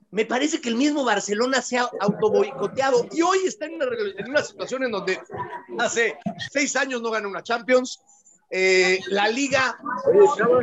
[0.10, 3.86] me parece que el mismo Barcelona se ha autoboicoteado y hoy está en una,
[4.18, 5.20] en una situación en donde
[5.78, 6.18] hace
[6.50, 8.00] seis años no gana una Champions,
[8.49, 9.77] eh, la liga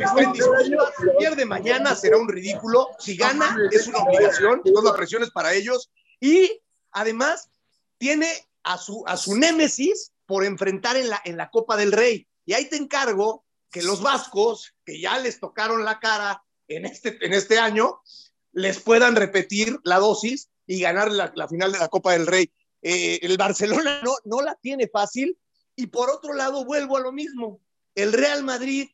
[0.01, 4.97] está en disputa, pierde mañana será un ridículo, si gana es una obligación, toda la
[4.97, 7.49] presión es para ellos y además
[7.97, 8.27] tiene
[8.63, 12.27] a su, a su némesis por enfrentar en la, en la Copa del Rey.
[12.45, 17.17] Y ahí te encargo que los vascos, que ya les tocaron la cara en este,
[17.23, 18.01] en este año,
[18.51, 22.51] les puedan repetir la dosis y ganar la, la final de la Copa del Rey.
[22.81, 25.37] Eh, el Barcelona no, no la tiene fácil
[25.75, 27.59] y por otro lado vuelvo a lo mismo.
[27.95, 28.89] El Real Madrid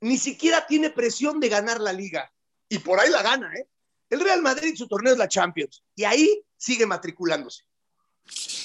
[0.00, 2.32] ni siquiera tiene presión de ganar la liga
[2.68, 3.68] y por ahí la gana, ¿eh?
[4.08, 7.64] El Real Madrid su torneo es la Champions y ahí sigue matriculándose.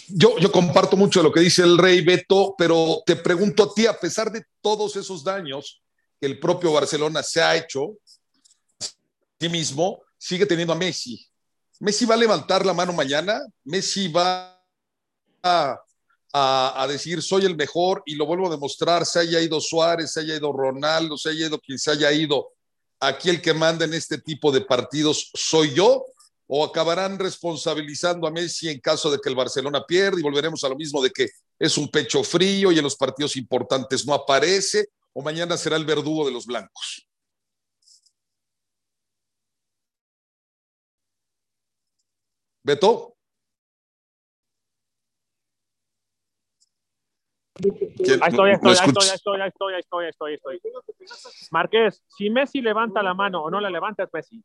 [0.08, 3.74] Yo, yo comparto mucho de lo que dice el rey Beto, pero te pregunto a
[3.74, 5.82] ti, a pesar de todos esos daños
[6.20, 7.98] que el propio Barcelona se ha hecho,
[9.40, 11.28] sí mismo sigue teniendo a Messi.
[11.80, 14.64] Messi va a levantar la mano mañana, Messi va
[15.42, 15.82] a,
[16.34, 20.22] a, decir soy el mejor y lo vuelvo a demostrar, se haya ido Suárez, se
[20.22, 22.50] haya ido Ronaldo, se haya ido quien se haya ido.
[23.00, 26.06] Aquí el que manda en este tipo de partidos soy yo
[26.48, 30.70] o acabarán responsabilizando a Messi en caso de que el Barcelona pierda y volveremos a
[30.70, 34.90] lo mismo de que es un pecho frío y en los partidos importantes no aparece
[35.14, 37.08] o mañana será el verdugo de los blancos.
[42.64, 43.16] Beto.
[47.60, 51.48] Ahí estoy, ahí estoy, ahí estoy, ahí estoy, ahí estoy, ahí estoy, estoy, estoy.
[51.52, 54.44] Marqués, si Messi levanta la mano o no la levanta, es Messi.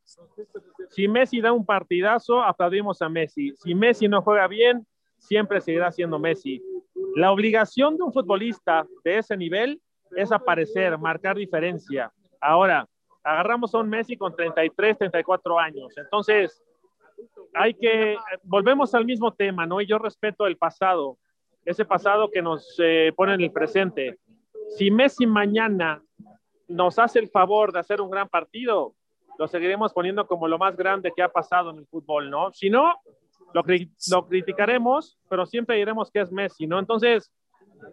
[0.89, 3.53] Si Messi da un partidazo, aplaudimos a Messi.
[3.55, 4.85] Si Messi no juega bien,
[5.17, 6.61] siempre seguirá siendo Messi.
[7.15, 9.81] La obligación de un futbolista de ese nivel
[10.15, 12.11] es aparecer, marcar diferencia.
[12.41, 12.87] Ahora,
[13.23, 15.97] agarramos a un Messi con 33, 34 años.
[15.97, 16.61] Entonces,
[17.53, 19.81] hay que, volvemos al mismo tema, ¿no?
[19.81, 21.17] Y yo respeto el pasado
[21.67, 24.19] ese pasado que nos eh, pone en el presente.
[24.69, 26.01] Si Messi mañana
[26.69, 28.95] nos hace el favor de hacer un gran partido,
[29.37, 32.53] lo seguiremos poniendo como lo más grande que ha pasado en el fútbol, ¿no?
[32.53, 32.95] Si no,
[33.53, 33.63] lo,
[34.11, 36.79] lo criticaremos, pero siempre diremos que es Messi, ¿no?
[36.79, 37.33] Entonces,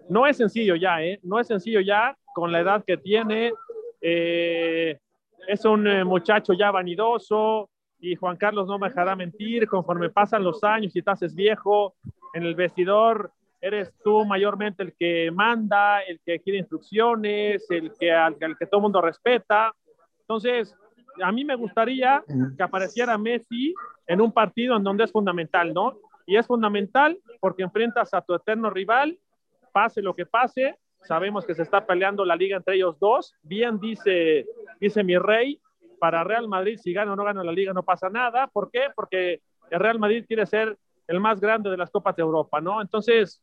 [0.08, 1.18] no es sencillo ya, ¿eh?
[1.24, 3.52] No es sencillo ya con la edad que tiene.
[4.00, 5.00] Eh,
[5.48, 10.44] es un eh, muchacho ya vanidoso y Juan Carlos no me dejará mentir, conforme pasan
[10.44, 11.96] los años y te haces viejo,
[12.34, 13.32] en el vestidor
[13.64, 18.81] eres tú mayormente el que manda, el que quiere instrucciones, el que al, que todo
[18.81, 19.72] el mundo respeta.
[20.20, 20.77] Entonces,
[21.22, 22.22] a mí me gustaría
[22.59, 23.74] que apareciera Messi
[24.07, 25.96] en un partido en donde es fundamental, ¿no?
[26.27, 29.18] Y es fundamental porque enfrentas a tu eterno rival,
[29.72, 33.81] pase lo que pase, sabemos que se está peleando la liga entre ellos dos, bien
[33.81, 34.44] dice,
[34.79, 35.59] dice mi rey,
[35.98, 38.88] para Real Madrid si gana o no gana la liga no pasa nada, ¿por qué?
[38.94, 42.81] Porque el Real Madrid quiere ser el más grande de las Copas de Europa, ¿no?
[42.81, 43.42] Entonces,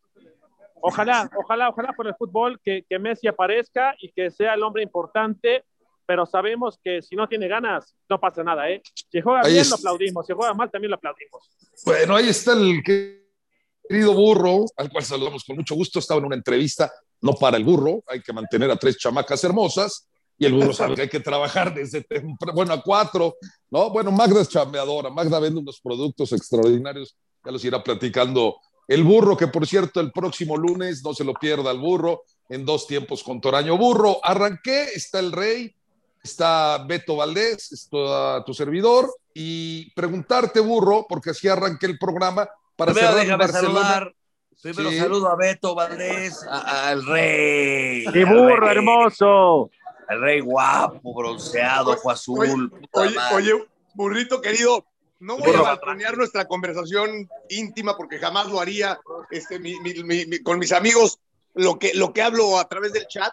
[0.82, 4.84] Ojalá, ojalá, ojalá por el fútbol que, que Messi aparezca y que sea el hombre
[4.84, 5.64] importante,
[6.06, 8.82] pero sabemos que si no tiene ganas, no pasa nada, ¿eh?
[9.10, 11.50] Si juega ahí bien, lo aplaudimos, si juega mal, también lo aplaudimos.
[11.86, 16.00] Bueno, ahí está el querido burro, al cual saludamos con mucho gusto.
[16.00, 16.92] Estaba en una entrevista,
[17.22, 20.10] no para el burro, hay que mantener a tres chamacas hermosas.
[20.38, 23.36] Y el burro sabe que hay que trabajar desde temprano, bueno, a cuatro,
[23.70, 23.92] ¿no?
[23.92, 27.16] Bueno, Magda es chambeadora, Magda vende unos productos extraordinarios,
[27.46, 28.58] ya los irá platicando
[28.92, 32.66] el burro, que por cierto, el próximo lunes, no se lo pierda el burro, en
[32.66, 34.20] dos tiempos con Toraño Burro.
[34.22, 35.74] Arranqué, está el rey,
[36.22, 42.92] está Beto Valdés, está tu servidor, y preguntarte, burro, porque así arranqué el programa para
[42.92, 44.14] Primero cerrar déjame saludar.
[44.62, 44.98] Primero sí.
[44.98, 48.04] saludo a Beto Valdés, al rey.
[48.12, 49.72] ¡Qué burro rey, hermoso!
[50.10, 52.70] El rey guapo, bronceado, ojo azul.
[52.92, 54.86] Oye, oye, oye, burrito querido,
[55.22, 60.40] no voy a balconear nuestra conversación íntima porque jamás lo haría este, mi, mi, mi,
[60.40, 61.20] con mis amigos,
[61.54, 63.32] lo que, lo que hablo a través del chat.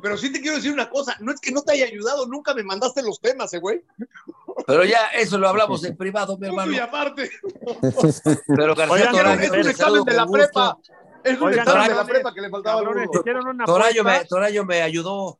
[0.00, 2.54] Pero sí te quiero decir una cosa, no es que no te haya ayudado, nunca
[2.54, 3.82] me mandaste los temas, eh, güey.
[4.66, 6.72] Pero ya eso lo hablamos en privado, mi hermano.
[6.72, 7.30] Y aparte.
[8.46, 10.78] Pero García Oigan, Toraño, es un examen de la prepa.
[11.24, 12.82] Es un Oigan, examen de la prepa que le faltaba.
[12.82, 15.38] cabrones, hicieron una Toraño me, Toraño me ayudó.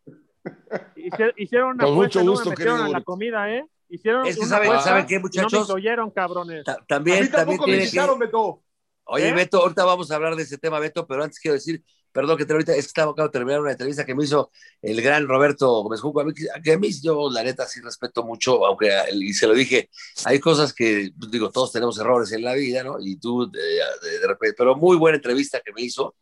[1.37, 3.65] hicieron una Con mucho y no gusto, me metieron querido a la comida, ¿eh?
[3.91, 5.61] Hicieron Es que una saben, ¿saben qué, y No me muchachos?
[5.69, 6.65] incluyeron, cabrones.
[6.65, 8.17] Ta- A mí También, también tampoco me tiene que...
[8.19, 8.63] Beto.
[9.05, 9.33] Oye, ¿Eh?
[9.33, 12.45] Beto, ahorita vamos a hablar de ese tema, Beto, pero antes quiero decir, perdón que
[12.45, 14.51] te ahorita, es que estaba acabo de terminar una entrevista que me hizo
[14.83, 18.23] el gran Roberto Gómez Junco, a mí, que a mí yo la neta sí respeto
[18.23, 19.89] mucho, aunque, y se lo dije,
[20.27, 22.97] hay cosas que, pues, digo, todos tenemos errores en la vida, ¿no?
[23.01, 26.15] Y tú, de, de- de repente, pero muy buena entrevista que me hizo,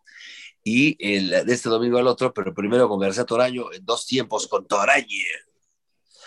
[0.63, 4.47] y el, de este domingo al otro, pero primero con García Toraño, en dos tiempos
[4.47, 5.25] con Torañe.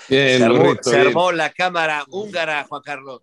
[0.10, 1.08] Bien, Se armó, burrito, se bien.
[1.08, 3.22] armó la cámara húngara, Juan Carlos.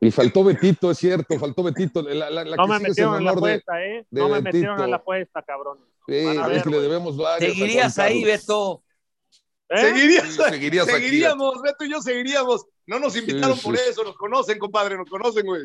[0.00, 2.02] Y faltó Betito, es cierto, faltó Betito.
[2.02, 4.06] La, la, la No me metieron en la apuesta, ¿eh?
[4.10, 5.78] de No me metieron en la apuesta, cabrón.
[6.06, 7.50] Sí, a es ver, que le debemos varios.
[7.50, 8.22] a ¿Seguirías ahí.
[8.24, 8.82] Beto?
[9.70, 9.78] ¿Eh?
[9.80, 12.66] Seguirías, Sí, seguirías aquí, seguiríamos, Beto y yo seguiríamos.
[12.86, 15.62] No nos invitaron Sí, por eso, nos conocen, compadre, nos conocen, güey.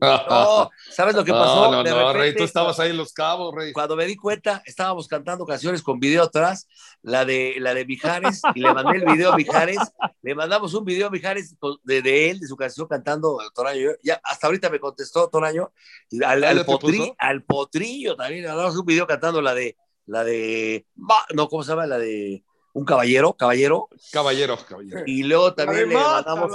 [0.00, 1.64] No, ¿sabes lo que pasó?
[1.66, 3.72] No, no, De no, repente, Rey, tú estabas ahí en Los Cabos, Rey.
[3.72, 6.68] Cuando me di cuenta, estábamos cantando canciones con video atrás,
[7.02, 9.78] la de, la de Mijares, y le mandé el video a Mijares,
[10.22, 13.90] le mandamos un video a Mijares de, de él, de su canción cantando Torayo.
[14.02, 15.72] Ya, hasta ahorita me contestó Torayo,
[16.10, 19.54] y al, al ¿ya te potri- al potrillo también, le mandamos un video cantando la
[19.54, 20.86] de, la de,
[21.34, 21.86] no, ¿cómo se llama?
[21.86, 22.44] La de
[22.78, 25.02] un caballero, caballero, Caballero, caballero.
[25.06, 26.50] y luego también le mandamos,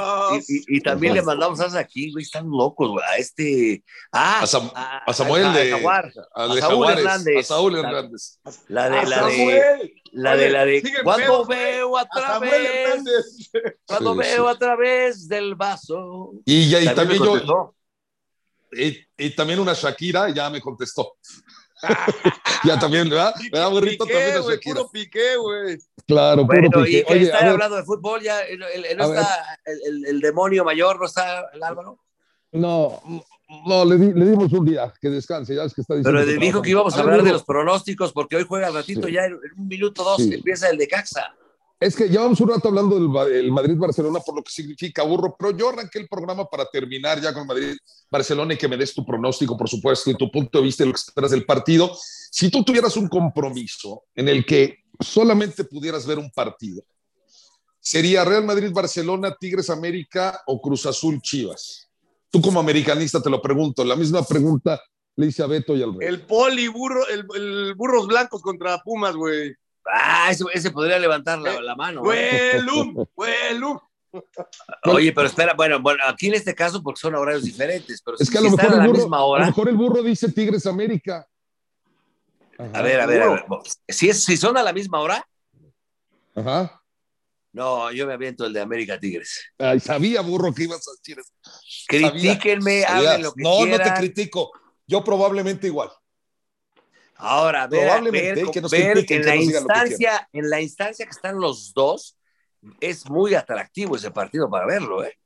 [0.47, 4.39] y, y- y también le mandamos a aquí, güey, están locos, güey, a este, ah,
[4.41, 6.13] A, Sam- a, a Samuel a- de, a Jaguar.
[6.35, 7.37] a a de Saúl Jaguares, Hernández.
[7.39, 8.39] a Saúl La- Hernández.
[8.67, 13.49] La de, A la de, la de, la de, cuando pedos, veo A Hernández.
[13.85, 14.55] cuando Sí, veo sí.
[14.55, 16.31] a través del vaso.
[16.45, 17.75] Y, ya, y También yo,
[19.17, 21.17] y también una Shakira ya me contestó.
[22.63, 23.33] ya también, ¿verdad?
[23.51, 24.05] ¿Verdad, burrito?
[24.05, 24.75] Piqué, También Shakira.
[24.75, 25.77] puro piqué, güey.
[26.07, 26.99] Claro, puro Bueno, pique.
[26.99, 30.05] y que Oye, ver, hablando de fútbol, ya el- el- el- no está el, el-
[30.05, 31.99] el demonio mayor, no está el Álvaro.
[32.51, 33.01] no,
[33.67, 36.19] no, le, di- le dimos un día, que descanse, ya es que está diciendo.
[36.19, 39.07] Pero que dijo que íbamos a hablar de los pronósticos, porque hoy juega al ratito,
[39.07, 39.13] Sí.
[39.13, 40.33] ya en, en un minuto dos Sí.
[40.33, 41.35] empieza el de Caxa.
[41.83, 45.35] Es que llevamos un rato hablando del Ba- el Madrid-Barcelona por lo que significa burro,
[45.37, 49.05] pero yo arranqué el programa para terminar ya con Madrid-Barcelona y que me des tu
[49.05, 51.91] pronóstico, por supuesto, y tu punto de vista y lo que esperas del partido.
[52.31, 56.83] Si tú tuvieras un compromiso en el que solamente pudieras ver un partido,
[57.79, 61.89] ¿sería Real Madrid-Barcelona, Tigres-América o Cruz Azul-Chivas?
[62.29, 64.81] Tú como americanista te lo pregunto, la misma pregunta
[65.15, 66.07] le hice a Beto y al Rey.
[66.07, 69.53] El poli, burro, el burros blancos contra Pumas, güey.
[69.91, 72.01] Ah, ese, ese podría levantar la, la mano.
[72.13, 72.51] ¿eh?
[72.55, 73.79] Huelum, huelum.
[74.85, 78.27] Oye, pero espera, bueno, bueno, aquí en este caso porque son horarios diferentes, pero Es
[78.27, 79.45] si, que a si lo están mejor a la el burro, misma a lo hora,
[79.47, 81.27] mejor el burro dice Tigres-América.
[82.59, 83.45] a ver, a ver, a ver,
[83.87, 85.27] si, es, si son a la misma hora,
[86.35, 86.79] Ajá.
[87.53, 89.43] no, yo me aviento el de América Tigres.
[89.57, 91.33] Ay, sabía, burro, que ibas a decir eso.
[91.87, 93.11] Critíquenme, Sabía.
[93.11, 93.79] hablen lo que no, quieran.
[93.87, 94.51] no te critico.
[94.85, 95.89] Yo probablemente igual.
[97.15, 100.61] Ahora, ver, Probablemente, ver, que nos ver critiquen, en que la nos instancia, en la
[100.61, 102.17] instancia que están los dos,
[102.79, 105.17] es muy atractivo ese partido para verlo, ¿eh?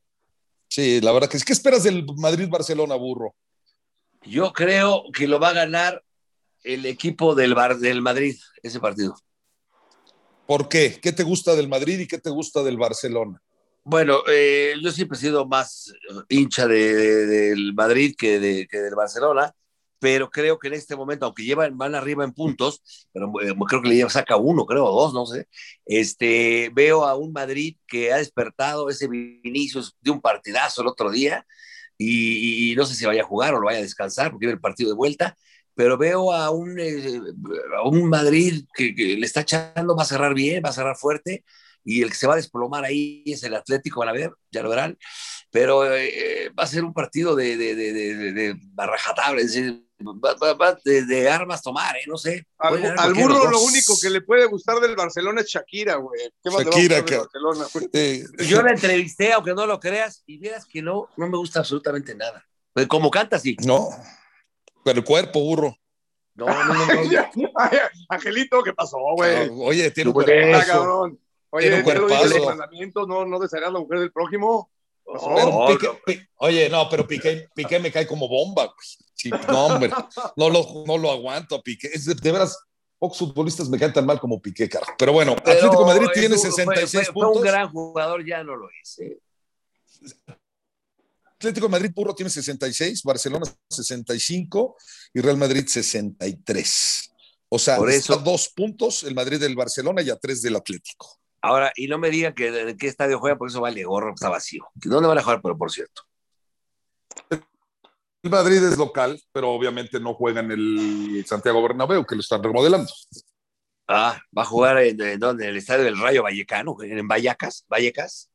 [0.68, 3.36] Sí, la verdad que es que esperas del Madrid-Barcelona, burro.
[4.24, 6.04] Yo creo que lo va a ganar
[6.64, 9.16] el equipo del, Bar, del Madrid, ese partido.
[10.46, 11.00] ¿Por qué?
[11.02, 13.42] ¿Qué te gusta del Madrid y qué te gusta del Barcelona?
[13.84, 15.94] Bueno, eh, yo siempre he sido más
[16.28, 19.54] hincha de, de, del Madrid que, de, que del Barcelona,
[20.00, 22.82] pero creo que en este momento, aunque llevan, van arriba en puntos,
[23.12, 25.48] pero eh, creo que le lleva, saca uno, creo, dos, no sé,
[25.86, 31.12] este, veo a un Madrid que ha despertado ese Vinicius de un partidazo el otro
[31.12, 31.46] día,
[32.00, 34.62] y, no sé si vaya a jugar o lo vaya a descansar, porque viene el
[34.62, 35.36] partido de vuelta,
[35.74, 37.20] pero veo a un, eh,
[37.76, 40.96] a un Madrid que, que, le está echando, va a cerrar bien, va a cerrar
[40.96, 41.44] fuerte,
[41.84, 44.62] y el que se va a desplomar ahí es el Atlético, van a ver, ya
[44.62, 44.98] lo verán,
[45.52, 49.87] pero eh, va a ser un partido de, de, de, de, de barrajatable, es decir,
[50.00, 52.04] va, va, va de, de, armas tomar, ¿eh?
[52.08, 52.46] no sé.
[52.58, 56.32] Al, al burro lo único que le puede gustar del Barcelona es Shakira, güey.
[56.44, 60.66] ¿Qué más Shakira, a Barcelona, eh, Yo la entrevisté, aunque no lo creas, y vieras
[60.66, 62.46] que no, no me gusta absolutamente nada.
[62.74, 63.58] Pues como canta, sí.
[63.66, 63.90] No,
[64.84, 65.76] pero el cuerpo, burro.
[66.36, 67.04] No, no, no.
[67.04, 67.50] no.
[67.56, 67.78] Ay,
[68.10, 69.50] Angelito, ¿qué pasó, güey?
[69.50, 71.06] No, oye, tiene un cuerpazo.
[71.06, 71.12] Ah.
[71.50, 72.38] Oye, Tiene un cuerpazo.
[72.38, 74.70] los mandamientos, no, no desearás la mujer del prójimo.
[75.08, 76.00] Pero No, Piqué- no.
[76.06, 78.66] Pi- oye, no, pero Piqué, Piqué me cae como bomba.
[78.66, 78.88] güey.
[79.14, 79.90] Sí, no, hombre,
[80.36, 81.90] no lo, no lo aguanto a Piqué.
[81.94, 82.56] Es de, de veras,
[83.00, 84.94] pocos futbolistas me caen tan mal como Piqué, carajo.
[84.98, 87.32] Pero bueno, Pero Atlético de Madrid tiene un- 66 fue, fue, puntos.
[87.32, 89.00] Fue un gran jugador, ya no lo es.
[89.00, 89.18] ¿eh?
[91.40, 94.76] Atlético de Madrid puro tiene 66, Barcelona 65
[95.14, 97.12] y Real Madrid 63.
[97.50, 100.42] O sea, Por está eso- a dos puntos el Madrid del Barcelona y a tres
[100.42, 101.20] del Atlético.
[101.48, 104.28] Ahora, y no me digan que de qué estadio juegan, porque eso vale gorro, está
[104.28, 104.68] vacío.
[104.76, 106.02] ¿Dónde van a jugar, pero por cierto?
[107.30, 112.44] El Madrid es local, pero obviamente no juega en el Santiago Bernabéu, que lo están
[112.44, 112.92] remodelando.
[113.88, 115.46] Ah, va a jugar en, en, ¿dónde?
[115.46, 118.30] en el estadio del Rayo Vallecano, en Vallecas, Vallecas.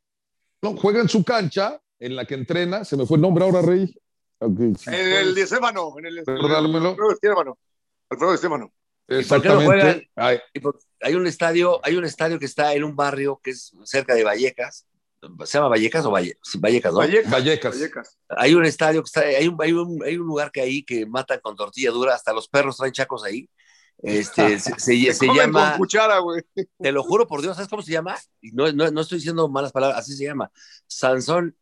[0.62, 2.84] No, juega en su cancha, en la que entrena.
[2.86, 3.86] Se me fue el nombre ahora, Rey.
[3.88, 4.90] Sí.
[4.90, 6.18] En el de Estéfano, en el.
[6.20, 7.54] Alfredo de.
[8.08, 8.72] Alfredo de Estéfano.
[9.28, 9.88] por qué no juegan?
[9.88, 10.10] Exactamente.
[10.16, 13.50] Ay, Y por- Hay un estadio, hay un estadio que está en un barrio que
[13.50, 14.86] es cerca de Vallecas.
[15.44, 16.98] ¿Se llama Vallecas o Valle- Vallecas, no?
[16.98, 17.30] Vallecas.
[17.30, 17.74] Vallecas.
[17.74, 18.18] Vallecas.
[18.28, 21.06] Hay un estadio que está, hay un, hay un, hay un lugar que ahí que
[21.06, 23.48] matan con tortilla dura, hasta los perros traen chacos ahí.
[24.02, 26.42] Este, se, se- Se llama, con cuchara, güey.
[26.78, 28.18] te lo juro por Dios, ¿sabes cómo se llama?
[28.52, 30.50] No, no, no estoy diciendo malas palabras, así se llama.
[30.88, 31.56] Sansón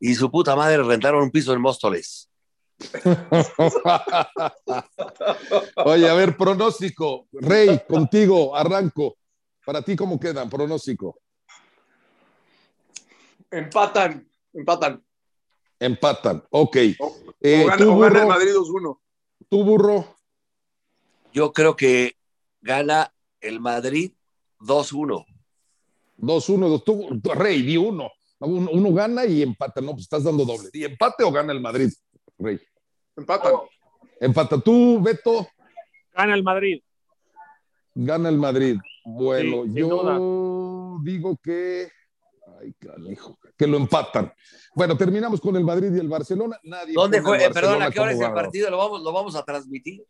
[0.00, 2.28] y su puta madre rentaron un piso en Móstoles.
[5.84, 7.26] Oye, a ver, pronóstico.
[7.32, 9.16] Rey, contigo, arranco.
[9.64, 10.50] Para ti, ¿cómo quedan?
[10.50, 11.18] Pronóstico.
[13.50, 15.02] Empatan, empatan.
[15.78, 16.42] Empatan.
[16.50, 16.76] Ok.
[16.76, 16.96] Eh,
[17.62, 18.98] o gana, tú, o gana el burro, Madrid 2-1.
[19.48, 20.16] tú, burro.
[21.32, 22.16] Yo creo que
[22.60, 24.12] gana el Madrid
[24.60, 25.24] 2-1.
[26.18, 28.10] 2-1, tú, tú, Rey, di uno.
[28.40, 28.70] uno.
[28.70, 30.68] Uno gana y empata, no, pues estás dando doble.
[30.72, 31.90] ¿Y empate o gana el Madrid,
[32.38, 32.60] Rey?
[33.16, 33.52] Empatan.
[34.20, 35.46] Empata tú, Beto,
[36.14, 36.82] Gana el Madrid.
[37.94, 38.76] gana el Madrid.
[39.04, 41.00] Bueno, Sí, yo duda.
[41.04, 41.88] digo que.
[42.60, 44.32] Ay, canijo, que lo empatan.
[44.74, 46.58] Bueno, terminamos con el Madrid y el Barcelona.
[46.62, 47.50] Nadie ¿Dónde juega?
[47.50, 48.70] Perdón, Barcelona ¿a qué hora es el partido?
[48.70, 50.04] ¿Lo vamos, ¿Lo vamos a transmitir?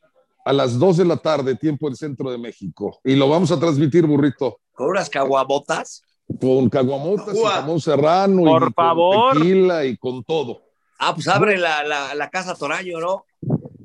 [0.45, 3.01] A las 2 de la tarde, tiempo del centro de México.
[3.03, 6.03] Y lo vamos a transmitir, burrito, ¿Con unas caguabotas?
[6.41, 8.43] con caguamotas y jamón serrano.
[8.45, 9.39] Por y con.
[9.39, 10.63] Tequila y con todo.
[10.99, 13.25] Ah, pues abre la, la, la casa Toraño, ¿no?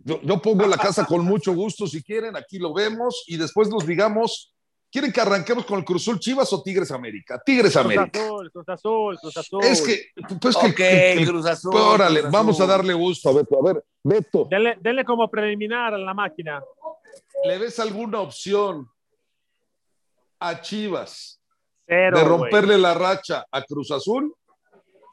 [0.04, 3.70] Yo, yo pongo la casa con mucho gusto si quieren, aquí lo vemos y después
[3.70, 4.54] nos digamos,
[4.92, 7.40] ¿quieren que arranquemos con el Cruzul Chivas o Tigres América?
[7.46, 8.20] Tigres Cruz América.
[8.20, 9.64] Azul, Cruz Azul, Cruz Azul.
[9.64, 10.08] Es que,
[10.40, 11.72] pues que, ok, que- que- Cruz Azul.
[11.72, 13.60] pues, órale, Cruz vamos a darle gusto a Beto.
[13.60, 16.64] A ver, Beto, Denle, denle como preliminar a la máquina.
[17.44, 18.88] ¿le ves alguna opción
[20.40, 21.40] a Chivas
[21.88, 22.18] Cero.
[22.18, 24.34] de romperle la racha a Cruz Azul?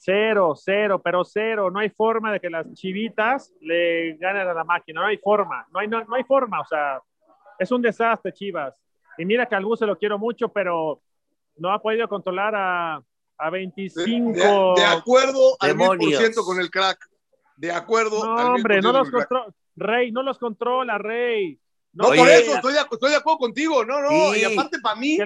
[0.01, 1.71] Cero, cero, pero cero.
[1.71, 5.01] No hay forma de que las chivitas le ganen a la máquina.
[5.01, 5.67] No hay forma.
[5.73, 6.61] No hay, no, no hay forma.
[6.61, 7.01] O sea,
[7.59, 8.75] es un desastre, Chivas.
[9.19, 11.01] Y mira que al se lo quiero mucho, pero
[11.57, 12.95] no ha podido controlar a,
[13.39, 14.33] a De, 25.
[14.33, 16.21] de- de acuerdo al mil por Demonios.
[16.21, 16.99] ciento con el crack.
[17.57, 19.53] De acuerdo no, al hombre, no los controla.
[19.75, 21.59] Rey, no los controla, Rey.
[21.93, 23.85] No, Oye, por eso, estoy de, estoy de acuerdo contigo.
[23.85, 24.41] No, no, Sí.
[24.41, 25.17] y aparte para mí,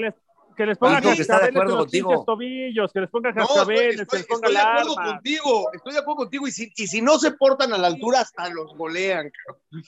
[0.56, 2.08] Que les, que les ponga que está de cascabeles en acuerdo los contigo.
[2.10, 4.94] pinches tobillos, que les ponga no, estoy, cascabeles, que estoy- les ponga estoy de acuerdo
[4.94, 5.70] contigo.
[5.72, 6.46] Estoy de acuerdo contigo.
[6.48, 9.30] Y si, y si no se portan a la altura, hasta los golean.
[9.30, 9.84] cabrón.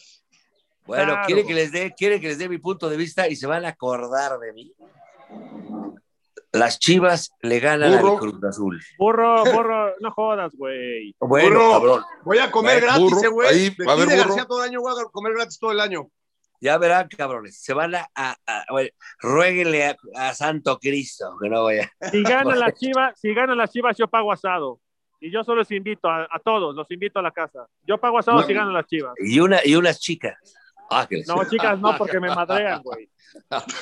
[0.86, 1.26] Bueno, Claro.
[1.26, 3.64] quiere que les dé, quiere que les dé mi punto de vista y se van
[3.64, 4.72] a acordar de mí.
[6.52, 8.12] Las Chivas le ganan Burro.
[8.12, 8.80] al Cruz Azul.
[8.96, 11.12] Burro, burro, no jodas, güey.
[11.18, 11.70] Bueno, Burro.
[11.72, 12.04] cabrón.
[12.24, 13.48] Voy a comer gratis, eh, güey.
[13.48, 14.26] ahí, De a aquí ver, de burro.
[14.28, 16.08] García todo el año voy a comer gratis todo el año.
[16.64, 17.58] Ya verán, cabrones.
[17.62, 18.88] Se van a, a, a- bueno,
[19.20, 21.90] ruéguenle a, a Santo Cristo que no vaya.
[22.10, 24.80] Si ganan las chivas, si ganan las chivas, yo pago asado.
[25.20, 27.66] Y yo solo los invito a, a todos, los invito a la casa.
[27.86, 28.46] Yo pago asado No.
[28.46, 29.12] si ganan las chivas.
[29.18, 30.38] Y una, y unas chicas.
[30.90, 31.26] Ángeles.
[31.26, 33.10] No, chicas, no, porque me madrean, güey.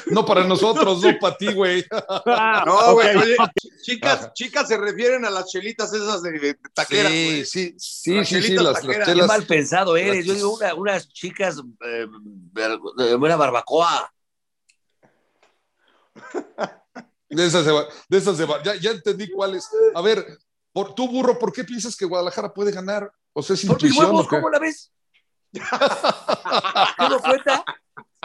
[0.06, 1.84] No para nosotros, no para ti, güey.
[2.26, 3.36] Ah, No, güey.
[3.82, 7.08] chicas, chicas se refieren a las chelitas esas de, de taquera.
[7.10, 7.44] Sí, güey.
[7.44, 9.08] sí, sí, Las sí, sí, chelitas las, las taqueras.
[9.08, 10.24] Qué mal pensado eres.
[10.24, 12.06] Yo digo una- unas chicas eh,
[12.96, 14.10] de buena barbacoa.
[17.28, 18.62] De esas se va, de esas se va.
[18.62, 19.68] Ya, ya entendí cuáles.
[19.94, 20.24] A ver,
[20.72, 23.10] por, tú, burro, ¿por qué piensas que Guadalajara puede ganar?
[23.32, 24.06] O sea, es Por mis intuición.
[24.14, 24.28] huevos.
[24.28, 24.92] ¿cómo la ves?
[25.52, 27.64] ¿Qué no cuenta?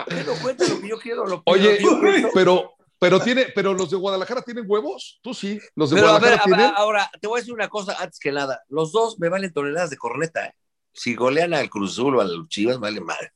[0.08, 1.26] ¿Qué no cuenta lo que yo quiero?
[1.26, 2.30] Lo que Oye, yo quiero?
[2.34, 5.20] pero, pero tiene, pero los de Guadalajara tienen huevos.
[5.22, 5.60] Tú sí.
[5.76, 6.74] Los de Pero Guadalajara a ver, tienen.
[6.78, 8.64] ahora, te voy a decir una cosa antes que nada.
[8.70, 10.46] Los dos me valen toneladas de corneta.
[10.46, 10.54] ¿eh?
[10.94, 13.32] Si golean al Cruz Azul o al Chivas, vale madre.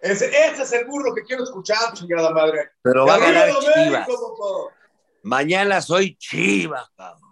[0.00, 2.72] Ese, ese es el burro que quiero escuchar, chingada madre.
[2.82, 4.08] Pero va a ganar Chivas.
[5.22, 7.23] Mañana soy Chivas, cabrón.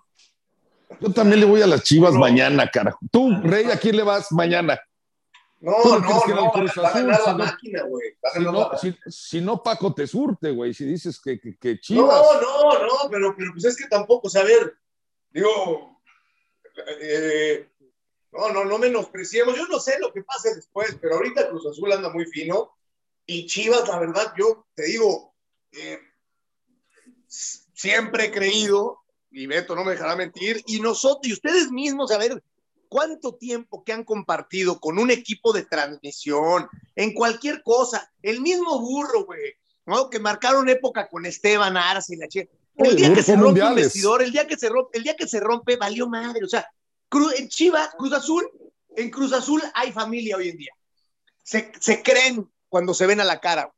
[1.02, 2.20] Yo también le voy a las chivas No.
[2.20, 2.98] mañana, carajo.
[3.10, 4.80] Tú, Rey, ¿a quién le vas mañana?
[5.60, 6.28] No, no no, va a
[6.92, 8.08] ganar si la no- máquina, güey.
[8.34, 10.74] Si no, la- si, si no, Paco te surte, güey.
[10.74, 12.22] Si dices que, que, que No, chivas.
[12.42, 14.74] no, no, pero, pero pues es que tampoco, o sea, a ver,
[15.30, 16.00] digo,
[17.00, 17.68] eh,
[18.32, 19.56] no, no, no menospreciemos.
[19.56, 22.72] Yo no sé lo que pase después, pero ahorita Cruz Azul anda muy fino
[23.26, 25.32] y Chivas, la verdad, yo te digo,
[25.72, 26.00] eh,
[27.28, 29.01] siempre he creído,
[29.32, 32.42] y Beto no me dejará mentir, y nosotros, y ustedes mismos, a ver,
[32.88, 38.78] cuánto tiempo que han compartido con un equipo de transmisión, en cualquier cosa, el mismo
[38.80, 39.54] burro, güey,
[39.86, 40.10] ¿no?
[40.10, 42.52] Que marcaron época con Esteban Arce y la chica.
[42.76, 45.16] El El día que se rompe un vestidor, el día que se rompe, el día
[45.16, 46.44] que se rompe, valió madre.
[46.44, 46.66] O sea,
[47.38, 48.50] en Chivas, Cruz Azul,
[48.96, 50.72] en Cruz Azul hay familia hoy en día.
[51.42, 53.72] Se, se creen cuando se ven a la cara.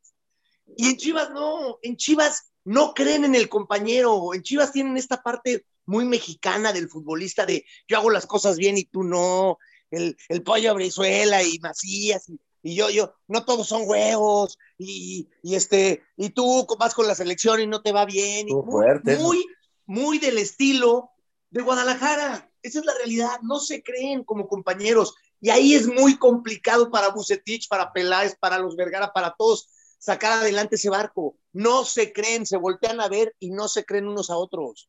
[0.76, 4.35] Y en Chivas no, en Chivas no creen en el compañero.
[4.35, 8.79] En Chivas tienen esta parte muy mexicana del futbolista de yo hago las cosas bien
[8.79, 9.59] y tú no.
[9.90, 15.29] El, el pollo Brizuela y Macías y, y yo, yo, no todos son huevos y,
[15.42, 18.48] y este, y tú vas con la selección y no te va bien.
[18.48, 19.44] Muy, fuerte muy,
[19.87, 21.10] muy del estilo
[21.50, 22.50] de Guadalajara.
[22.62, 23.38] Esa es la realidad.
[23.42, 25.15] No se creen como compañeros.
[25.40, 29.69] Y ahí es muy complicado para Bucetich, para Peláez, para los Vergara, para todos
[30.05, 31.38] sacar adelante ese barco.
[31.55, 34.87] No se creen, se voltean a ver y no se creen unos a otros.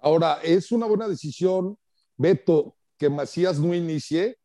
[0.00, 1.78] Ahora, es una buena decisión,
[2.16, 4.36] Beto, que Macías no inicie.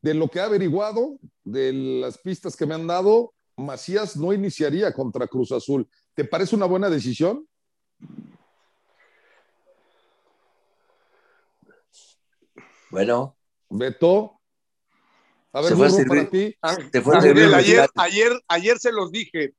[0.00, 4.92] De lo que ha averiguado, de las pistas que me han dado, Macías no iniciaría
[4.92, 5.88] contra Cruz Azul.
[6.14, 7.46] ¿Te parece una buena decisión?
[12.90, 13.36] Bueno,
[13.68, 14.40] Beto.
[15.54, 16.18] A ver, Se fue a burro, servir.
[16.18, 16.56] para ti.
[16.60, 19.54] Ah, Te fue a Ángel, servir el ayer, ayer, ayer se los dije.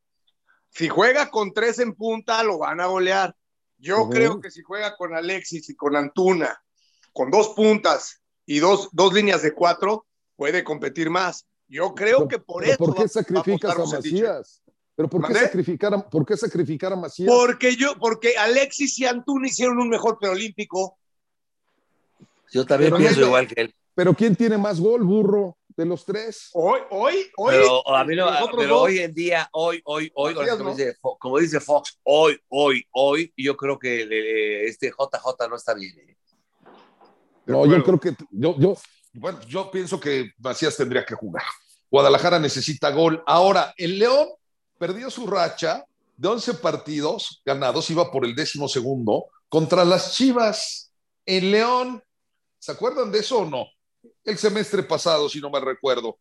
[0.70, 3.34] Si juega con tres en punta, lo van a golear.
[3.78, 6.62] Yo creo que si juega con Alexis y con Antuna,
[7.14, 11.46] con dos puntas y dos, dos líneas de cuatro, puede competir más.
[11.68, 12.78] Yo creo Pero- que por eso.
[12.78, 13.86] ¿Por qué a sacrificas a.
[13.86, 14.62] Macías?
[14.98, 17.28] ¿Pero por qué, sacrificar a, por qué sacrificar a Macías?
[17.34, 20.98] Porque yo, porque Alexis y Antuna hicieron un mejor preolímpico.
[22.52, 23.76] Yo también Pero pienso igual que él.
[23.94, 26.50] ¿Pero quién tiene más gol, burro, de los tres?
[26.54, 27.54] Hoy, hoy, hoy.
[27.56, 30.46] Pero, a mí no- los otros pero dos, hoy en día, hoy, hoy, hoy, como,
[30.46, 30.70] ¿no?
[30.76, 35.74] dice, como dice Fox, hoy, hoy, hoy, yo creo que eh, este JJ no está
[35.74, 35.98] bien.
[36.00, 36.18] eh.
[37.46, 38.76] No, yo creo que yo, yo,
[39.14, 41.44] Bueno, yo pienso que Macías tendría que jugar.
[41.92, 43.24] Guadalajara necesita gol.
[43.28, 44.30] Ahora, el León
[44.80, 45.86] perdió su racha
[46.18, 50.92] de 11 partidos ganados, iba por el décimo segundo, contra las Chivas
[51.26, 52.04] en León.
[52.58, 53.68] ¿Se acuerdan de eso o no?
[54.24, 56.18] El semestre pasado, si no me recuerdo.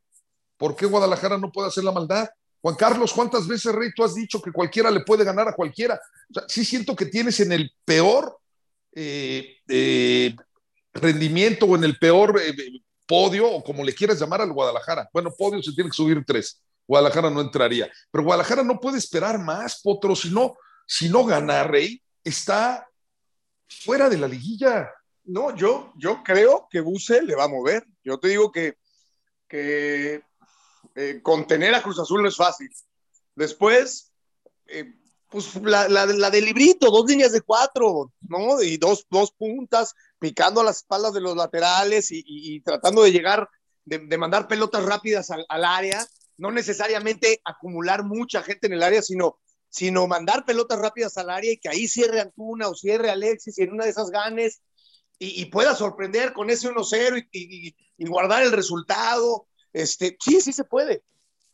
[0.57, 2.28] ¿Por qué Guadalajara no puede hacer la maldad?
[2.61, 6.01] Juan Carlos, ¿cuántas veces, Rey, tú has dicho que cualquiera le puede ganar a cualquiera?
[6.49, 8.39] Sí siento que tienes en el peor
[8.93, 10.35] eh, eh,
[10.95, 12.55] rendimiento o en el peor eh,
[13.07, 15.11] podio, o como le quieras llamar al Guadalajara.
[15.12, 16.62] Bueno, podio se tiene que subir tres.
[16.87, 17.91] Guadalajara no entraría.
[18.11, 20.16] Pero Guadalajara no puede esperar más, Potro.
[20.16, 20.57] Si no,
[20.87, 22.89] si no gana, Rey, está
[23.68, 24.91] fuera de la liguilla.
[25.25, 27.85] No, yo, yo creo que Buse le va a mover.
[28.03, 28.77] Yo te digo que,
[29.49, 30.22] que
[30.95, 32.68] eh, contener a Cruz Azul no es fácil.
[33.35, 34.12] Después,
[34.66, 34.95] eh,
[35.31, 38.62] pues la, la, del librito, dos líneas de cuatro, ¿no?
[38.62, 43.49] Y dos, dos puntas, picando a las espaldas de los laterales y tratando de llegar,
[43.85, 46.07] de, de mandar pelotas rápidas al, al área.
[46.37, 51.53] No necesariamente acumular mucha gente en el área, sino, sino mandar pelotas rápidas al área
[51.53, 54.61] y que ahí cierre Antuna o cierre Alexis y en una de esas ganes
[55.19, 59.47] y, y pueda sorprender con ese 1-0 y, y- y guardar el resultado.
[59.73, 61.03] Este, sí, sí se puede.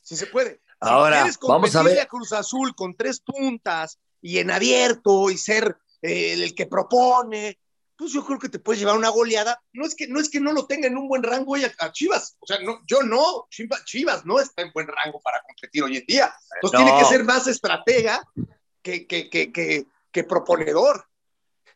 [0.03, 0.53] Sí se puede.
[0.55, 2.01] Si Ahora, quieres vamos a ver.
[2.01, 7.59] a Cruz Azul con tres puntas y en abierto y ser eh, el que propone,
[7.97, 9.63] pues yo creo que te puedes llevar una goleada.
[9.75, 11.73] No es que no, es que no lo tenga en un buen rango hoy a,
[11.81, 12.37] a Chivas.
[12.41, 13.47] O sea, no, yo no.
[13.51, 16.33] Chivas, Chivas no está en buen rango para competir hoy en día.
[16.55, 16.87] Entonces No.
[16.87, 18.27] tiene que ser más estratega
[18.81, 21.07] que, que, que, que, que proponedor.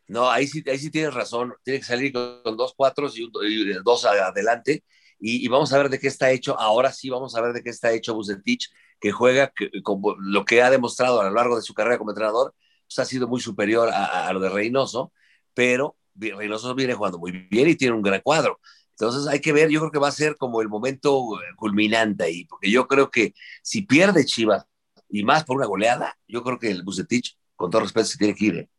[0.07, 1.53] No, ahí sí, ahí sí tienes razón.
[1.63, 4.83] Tiene que salir con, dos cuatros y, un- y dos adelante.
[5.19, 6.59] Y, y vamos a ver de qué está hecho.
[6.59, 10.45] Ahora sí vamos a ver de qué está hecho Bucetich, que juega que, como lo
[10.45, 12.53] que ha demostrado a lo largo de su carrera como entrenador,
[12.87, 15.11] pues ha sido muy superior a, a lo de Reynoso,
[15.53, 18.59] pero Reynoso viene jugando muy bien y tiene un gran cuadro.
[18.91, 21.21] Entonces hay que ver, yo creo que va a ser como el momento
[21.57, 24.65] culminante ahí, porque yo creo que si pierde Chivas
[25.09, 28.35] y más por una goleada, yo creo que el Bucetich, con todo respeto, se tiene
[28.35, 28.55] que ir.
[28.57, 28.69] ¿eh?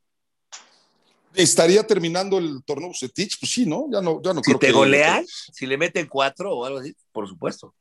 [1.37, 3.39] ¿Estaría terminando el torneo Bucetich?
[3.39, 3.87] Pues sí, ¿no?
[3.93, 6.79] Ya no, ya no Si creo te que- golean, si le meten cuatro o algo
[6.79, 7.75] así, por supuesto.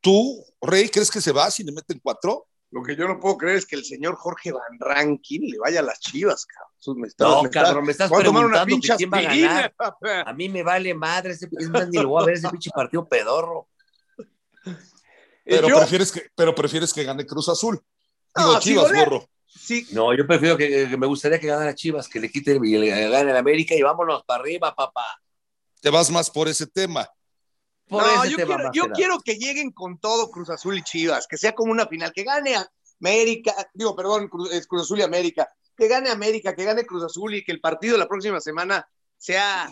[0.00, 2.46] ¿Tú, Rey, crees que se va si le meten cuatro?
[2.72, 5.80] Lo que yo no puedo creer es que el señor Jorge Van Rankin le vaya
[5.80, 7.00] a las chivas, cabrón.
[7.00, 9.74] Me No, me cabrón, me estás una preguntando pinche que quién va a ganar.
[10.26, 12.70] A mí me vale madre, ese, es más, ni lo voy a ver ese pinche
[12.70, 13.68] partido pedorro.
[15.44, 17.80] Pero, Yo- prefieres que, pero prefieres que gane Cruz Azul.
[18.36, 19.28] No, Digo, si Chivas, golea- gorro.
[19.52, 22.78] Sí, No, yo prefiero que, que me gustaría que ganara Chivas, que le quiten y
[22.78, 25.20] le gane el América y vámonos para arriba, papá.
[25.80, 27.08] Te vas más por ese tema.
[27.88, 30.82] Por no, ese yo, tema quiero, yo quiero que lleguen con todo Cruz Azul y
[30.82, 32.54] Chivas, que sea como una final, que gane
[33.00, 37.02] América, digo, perdón, Cruz, es Cruz Azul y América, que gane América, que gane Cruz
[37.02, 38.88] Azul y que el partido de la próxima semana
[39.18, 39.68] sea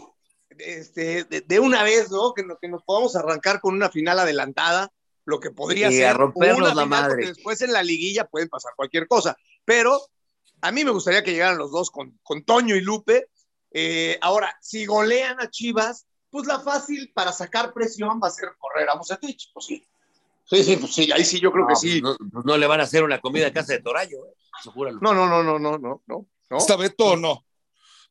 [0.58, 2.32] este, de, de una vez, ¿no?
[2.34, 4.90] Que, no- que nos podamos arrancar con una final adelantada,
[5.24, 7.08] lo que podría Y ser a rompernos una la final, madre.
[7.10, 9.36] porque después en la liguilla pueden pasar cualquier cosa,
[9.68, 10.00] pero
[10.62, 13.28] a mí me gustaría que llegaran los dos con, con Toño y Lupe.
[13.70, 18.48] Eh, ahora, si golean a Chivas, pues la fácil para sacar presión va a ser
[18.58, 19.86] correr a Bucetich, pues sí.
[20.46, 22.00] Sí, sí, pues sí, ahí sí yo creo No, que pues sí.
[22.00, 24.34] No, pues no le van a hacer una comida en casa de Torayo, eh.
[25.02, 26.56] No, no, no, no, no, no, no.
[26.56, 27.44] ¿Está Beto o no?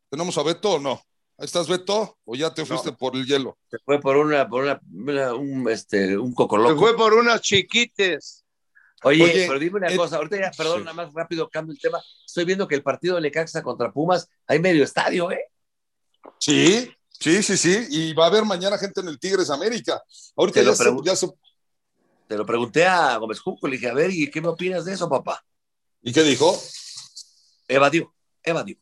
[0.09, 1.01] ¿Tenemos a Beto o no?
[1.39, 2.17] ¿Ahí estás, Beto?
[2.23, 2.97] ¿O ya te fuiste No.
[2.97, 3.57] por el hielo?
[3.69, 6.79] Se fue por una, por una, una- un, este, un Se cocoloco.
[6.79, 8.43] fue por unas chiquites.
[9.03, 10.85] Oye, Oye, pero dime una eh, cosa, ahorita ya, perdón, sí.
[10.85, 12.01] nada más rápido cambio el tema.
[12.25, 15.51] Estoy viendo que el partido de Necaxa contra Pumas hay medio estadio, ¿eh?
[16.39, 17.87] Sí, sí, sí, sí.
[17.89, 20.01] Y va a haber mañana gente en el Tigres América.
[20.35, 21.03] Ahorita Te lo ya se, pregunto.
[21.05, 21.31] ya se-
[22.27, 24.93] Te lo pregunté a Gómez Junco, le dije, a ver, ¿y qué me opinas de
[24.93, 25.43] eso, papá?
[26.01, 26.59] ¿Y qué dijo?
[27.67, 28.77] Evadió, evadió.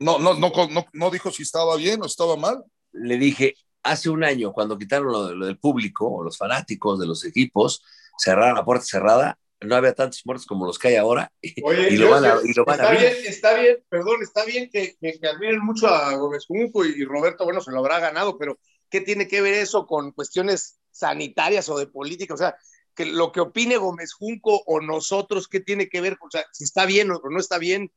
[0.00, 2.62] No, no, no, no, no dijo si estaba bien o estaba mal.
[2.92, 3.54] Le dije,
[3.90, 7.82] hace un año, cuando quitaron lo, lo del público, o los fanáticos de los equipos,
[8.18, 11.90] cerraron la puerta cerrada, no había tantos muertos como los que hay ahora, y, Oye,
[11.90, 14.70] y lo van a, y lo van a está bien, está bien, perdón, está bien
[14.70, 17.98] que, que, que admiren mucho a Gómez Junco y, y Roberto, bueno, se lo habrá
[17.98, 18.58] ganado, pero
[18.90, 22.34] ¿qué tiene que ver eso con cuestiones sanitarias o de política?
[22.34, 22.56] O sea,
[22.98, 26.18] que lo que opine Gómez Junco o nosotros, ¿qué tiene que ver?
[26.20, 27.92] O sea, si está bien o no está bien.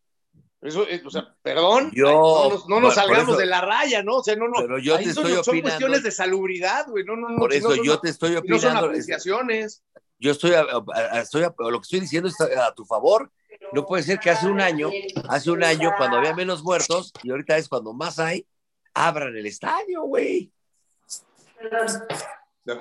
[0.62, 4.18] Eso, o sea, perdón, yo, no nos, no nos salgamos eso, de la raya, ¿no?
[4.18, 4.60] O sea, no, no.
[4.60, 7.04] Pero yo te son, estoy son opinando, cuestiones de salubridad, güey.
[7.04, 7.40] No, no, no.
[7.40, 8.68] Por eso no, yo te estoy opinando.
[8.68, 9.84] No son apreciaciones.
[10.20, 13.32] Yo estoy, a, a, estoy a, lo que estoy diciendo es a tu favor.
[13.74, 14.92] No puede ser que hace un año,
[15.30, 18.46] hace un año, cuando había menos muertos, y ahorita es cuando más hay,
[18.94, 20.52] abran el estadio, güey.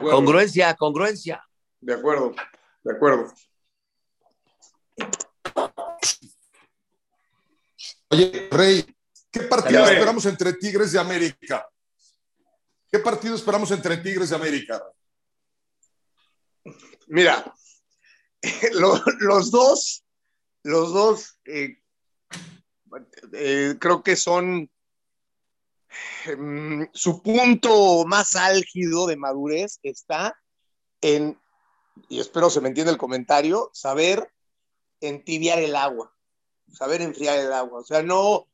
[0.01, 1.47] Congruencia, congruencia.
[1.81, 2.35] De acuerdo,
[2.83, 3.33] de acuerdo.
[8.13, 8.85] Oye, Rey,
[9.31, 11.71] ¿qué partido esperamos entre Tigres de América?
[12.91, 14.83] ¿Qué partido esperamos entre Tigres de América?
[17.07, 17.55] Mira,
[18.73, 20.05] lo, los dos,
[20.65, 21.79] los dos, eh,
[23.33, 24.69] eh, creo que son
[26.27, 30.37] eh, su punto más álgido de madurez está
[31.01, 31.41] en,
[32.09, 34.33] y espero se me entienda el comentario, saber
[35.01, 36.13] entibiar el agua
[36.73, 37.81] saber enfriar el agua.
[37.81, 38.49] O sea, no.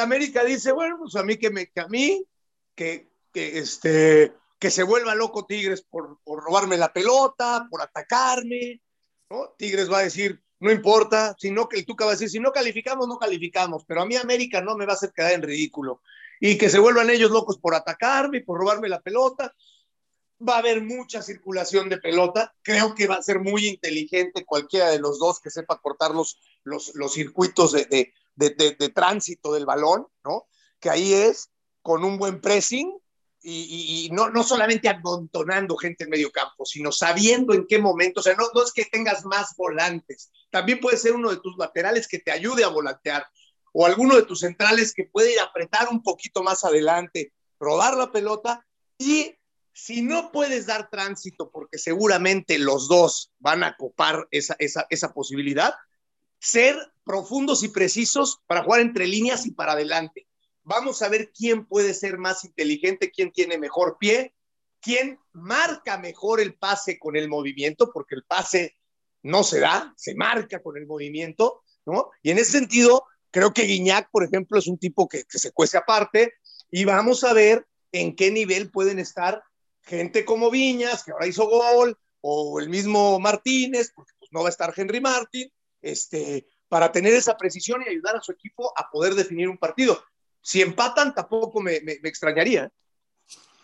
[0.00, 2.26] América dice, bueno, pues a mí que me, a mí,
[2.74, 8.82] que, que este, que se vuelva loco Tigres por, por robarme la pelota, por atacarme,
[9.30, 9.54] ¿no?
[9.56, 12.52] Tigres va a decir, no importa, sino que el Tuca va a decir, si no
[12.52, 16.02] calificamos, no calificamos, pero a mí América no me va a hacer quedar en ridículo.
[16.40, 19.54] Y que se vuelvan ellos locos por atacarme, por robarme la pelota
[20.46, 22.54] va a haber mucha circulación de pelota.
[22.62, 26.38] Creo que va a ser muy inteligente cualquiera de los dos que sepa cortar los,
[26.64, 30.46] los, circuitos de, de, de, tránsito del balón, ¿no?
[30.78, 31.50] Que ahí es
[31.82, 32.92] con un buen pressing
[33.42, 38.20] y, y, no, no solamente amontonando gente en medio campo, sino sabiendo en qué momento.
[38.20, 40.30] O sea, no, no es que tengas más volantes.
[40.50, 43.26] También puede ser uno de tus laterales que te ayude a volantear
[43.72, 47.94] o alguno de tus centrales que puede ir a apretar un poquito más adelante, robar
[47.94, 48.66] la pelota
[48.98, 49.36] y
[49.76, 55.12] si no puedes dar tránsito, porque seguramente los dos van a copar esa, esa, esa
[55.12, 55.74] posibilidad,
[56.38, 60.26] ser profundos y precisos para jugar entre líneas y para adelante.
[60.62, 64.34] Vamos a ver quién puede ser más inteligente, quién tiene mejor pie,
[64.80, 68.76] quién marca mejor el pase con el movimiento, porque el pase
[69.22, 72.08] no se da, se marca con el movimiento, ¿no?
[72.22, 75.52] Y en ese sentido, creo que Guiñac, por ejemplo, es un tipo que, que se
[75.52, 76.32] cuece aparte
[76.70, 79.42] y vamos a ver en qué nivel pueden estar
[79.86, 84.48] gente como Viñas, que ahora hizo gol, o el mismo Martínez, porque pues, no va
[84.48, 85.48] a estar Henry Martín,
[85.80, 90.02] este, para tener esa precisión y ayudar a su equipo a poder definir un partido.
[90.42, 92.68] Si empatan, tampoco me, extrañaría.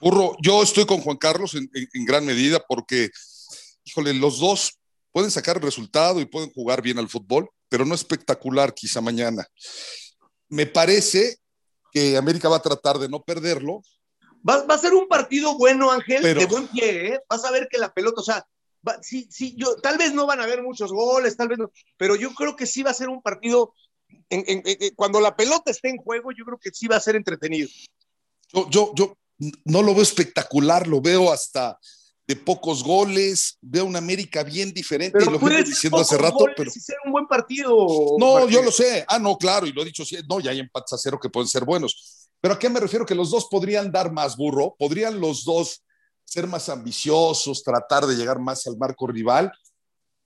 [0.01, 3.11] Burro, yo estoy con Juan Carlos en, gran medida porque,
[3.85, 4.79] híjole, los dos
[5.13, 9.47] pueden sacar el resultado y pueden jugar bien al fútbol, pero no espectacular quizá mañana.
[10.49, 11.37] Me parece
[11.93, 13.83] que América va a tratar de no perderlo,
[14.49, 16.41] Va, va, a ser un partido bueno, Ángel, Pero...
[16.41, 17.21] de buen pie, ¿eh?
[17.29, 18.47] Vas a ver que la pelota, o sea,
[18.87, 21.71] va, sí, sí, yo, tal vez no van a haber muchos goles, tal vez no,
[21.97, 23.73] pero yo creo que sí va a ser un partido,
[24.31, 27.01] en, en, en, cuando la pelota esté en juego, yo creo que sí va a
[27.01, 27.69] ser entretenido.
[28.53, 29.17] Yo, yo, yo
[29.65, 31.79] no lo veo espectacular, lo veo hasta
[32.27, 36.47] de pocos goles, veo una América bien diferente, pero y lo vengo diciendo hace rato,
[36.57, 36.71] pero...
[36.71, 37.75] Ser un buen partido.
[38.19, 38.51] No, Martín.
[38.51, 40.99] yo lo sé, ah, no, claro, y lo he dicho, no, ya hay empates a
[40.99, 43.07] cero que pueden ser buenos, pero ¿a qué me refiero?
[43.07, 45.85] Que los dos podrían dar más burro, podrían los dos
[46.25, 49.53] ser más ambiciosos, tratar de llegar más al marco rival.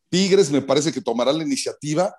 [0.08, 2.16] Tigres me parece que tomará la iniciativa,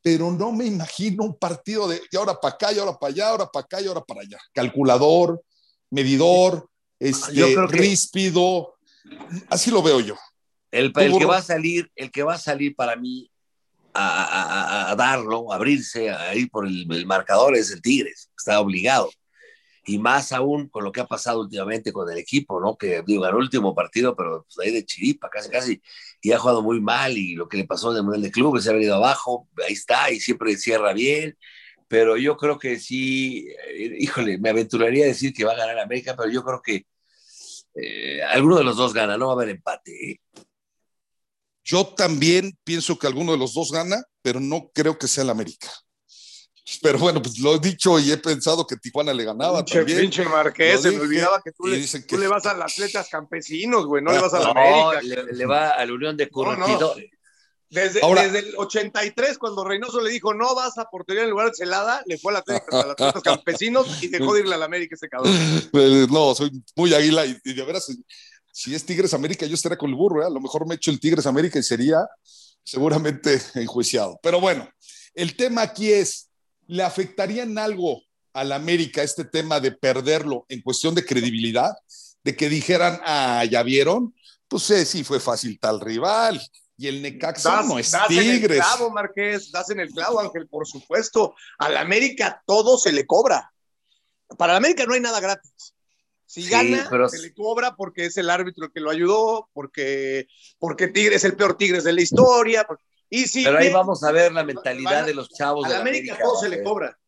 [0.00, 3.28] pero no me imagino un partido de, de ahora para acá, y ahora para allá,
[3.30, 4.38] ahora para acá y ahora para allá.
[4.54, 5.42] Calculador,
[5.90, 6.68] medidor,
[7.00, 7.66] este, que...
[7.66, 8.76] ríspido,
[9.50, 10.14] así lo veo yo.
[10.70, 13.28] El, el, que va a salir, el que va a salir para mí
[13.92, 18.30] a, a, a darlo, a abrirse, a ir por el, el marcador es el Tigres,
[18.36, 19.10] está obligado
[19.84, 22.76] y más aún con lo que ha pasado últimamente con el equipo, ¿no?
[22.76, 25.82] Que digo, ganó el último partido, pero pues, ahí de chiripa, casi, casi,
[26.20, 28.64] y ha jugado muy mal, y lo que le pasó en el Mundial de Clubes,
[28.64, 31.36] se ha venido abajo, ahí está, y siempre cierra bien,
[31.88, 35.78] pero yo creo que sí, eh, híjole, me aventuraría a decir que va a ganar
[35.78, 36.86] América, pero yo creo que
[37.74, 40.12] eh, alguno de los dos gana, no va a haber empate.
[40.12, 40.20] ¿eh?
[41.64, 45.30] Yo también pienso que alguno de los dos gana, pero no creo que sea el
[45.30, 45.68] América.
[46.80, 50.00] Pero bueno, pues lo he dicho y he pensado que Tijuana le ganaba pinche, también.
[50.00, 52.00] Pinche Marqués, se me olvidaba que tú, le, que...
[52.02, 55.24] tú le, vas a los atletas campesinos, güey, no le vas a la no, América.
[55.24, 56.80] Le, le, va a la Unión de Curtidores.
[56.80, 56.94] No,
[57.68, 61.48] desde, Ahora, desde, el 83, cuando Reynoso le dijo no vas a portería en lugar
[61.48, 64.58] de Celada, le fue a, la, a los atletas campesinos y dejó de irle a
[64.58, 65.32] la América ese cabrón.
[66.10, 67.90] No, soy muy águila y, y de veras,
[68.52, 70.26] si es Tigres América, yo estaría con el burro, ¿eh?
[70.26, 72.06] a lo mejor me echo el Tigres América y sería
[72.62, 74.20] seguramente enjuiciado.
[74.22, 74.68] Pero bueno,
[75.14, 76.28] el tema aquí es,
[76.72, 78.02] ¿le afectaría en algo
[78.32, 81.72] al América este tema de perderlo en cuestión de credibilidad,
[82.24, 84.14] de que dijeran, ah, ya vieron,
[84.48, 86.40] pues sí, sí fue fácil tal rival.
[86.78, 88.58] Y el Necaxa Das, no es das en el Tigres.
[88.58, 91.34] clavo, Marqués, das en el clavo, Ángel, por supuesto.
[91.58, 93.52] Al América todo se le cobra.
[94.38, 95.52] Para el América no hay nada gratis.
[96.24, 99.50] Si Sí, gana, pero- se le cobra porque es el árbitro el que lo ayudó,
[99.52, 100.26] porque,
[100.58, 102.64] porque Tigres es el peor Tigres de la historia.
[102.64, 102.80] por-
[103.14, 105.74] Y si Pero ahí vamos a ver la mentalidad a- de los chavos Al de
[105.76, 106.24] la América, América.
[106.24, 106.62] todo se le eh.
[106.62, 106.98] cobra.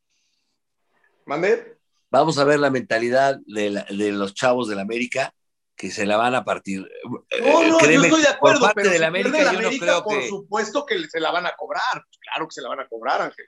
[1.24, 1.78] ¿Mandé?
[2.10, 5.34] Vamos a ver la mentalidad de, la- de los chavos de la América
[5.74, 6.86] que se la van a partir.
[7.08, 9.44] No, Eh, no, créeme, yo estoy de acuerdo, por parte pero de la América, la
[9.44, 10.28] yo no América, creo por que.
[10.28, 12.04] supuesto que se la van a cobrar.
[12.20, 13.46] Claro que se la van a cobrar, Ángel.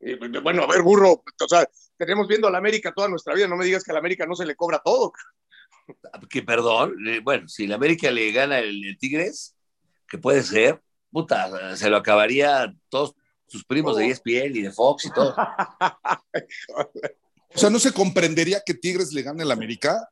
[0.00, 1.64] Y, bueno, a ver, burro, o sea,
[1.96, 4.26] tenemos viendo a la América toda nuestra vida, no me digas que a la América
[4.26, 5.12] no se le cobra todo.
[6.28, 9.56] que perdón, eh, bueno, si la América le gana el, el Tigres,
[10.08, 13.14] que puede ser, puta, se lo acabaría todos
[13.46, 15.34] sus primos de E ESPN y de Fox y todo.
[17.54, 20.08] O sea, ¿no se comprendería que Tigres le gane al América?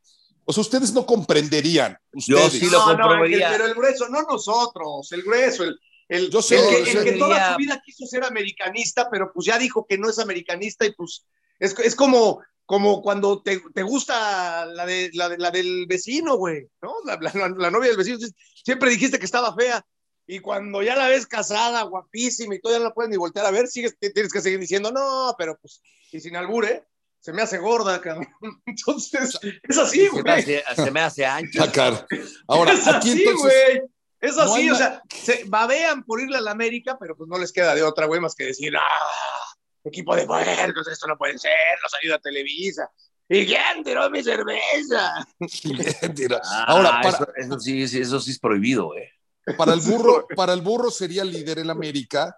[0.46, 1.98] O sea, ustedes no comprenderían.
[2.14, 2.60] Yo Ustedes.
[2.62, 3.50] sí lo No, no, comprobaría.
[3.50, 5.78] Pero el grueso, no nosotros, el grueso, el,
[6.08, 6.98] el, Yo sé, el que, yo sé.
[6.98, 10.18] el que toda su vida quiso ser americanista, pero pues ya dijo que no es
[10.18, 11.26] americanista y pues
[11.58, 16.36] es, es como, como cuando te, te gusta la, de, la, de- la del vecino,
[16.36, 16.94] güey, ¿no?
[17.04, 18.18] La, la- la novia del vecino.
[18.64, 19.84] Siempre dijiste que estaba fea
[20.26, 23.46] y cuando ya la ves casada, guapísima y todo, ya no la puedes ni voltear
[23.46, 26.84] a ver, sigues, tienes que seguir diciendo, no, pero pues, y sin albure,
[27.20, 28.28] se me hace gorda, cabrón.
[28.66, 30.34] Entonces, es así, Se me güey.
[30.40, 31.62] hace, se me hace ancho.
[31.62, 32.06] Ah.
[32.48, 33.38] Ahora, es aquí así, entonces.
[33.42, 33.82] güey.
[34.20, 37.28] Es no así, hay o sea, se babean por irle a la América, pero pues
[37.28, 39.54] no les queda de otra, güey, más que decir, ah,
[39.84, 41.52] equipo de puercos, esto no puede ser,
[41.82, 42.90] nos ayuda Televisa.
[43.28, 45.26] ¿Y quién tiró mi cerveza?
[46.16, 49.12] Mira, Ah, Ahora, para, eso, eso sí, sí, eso sí es prohibido, eh.
[49.56, 52.36] Para el burro, para el burro sería líder el América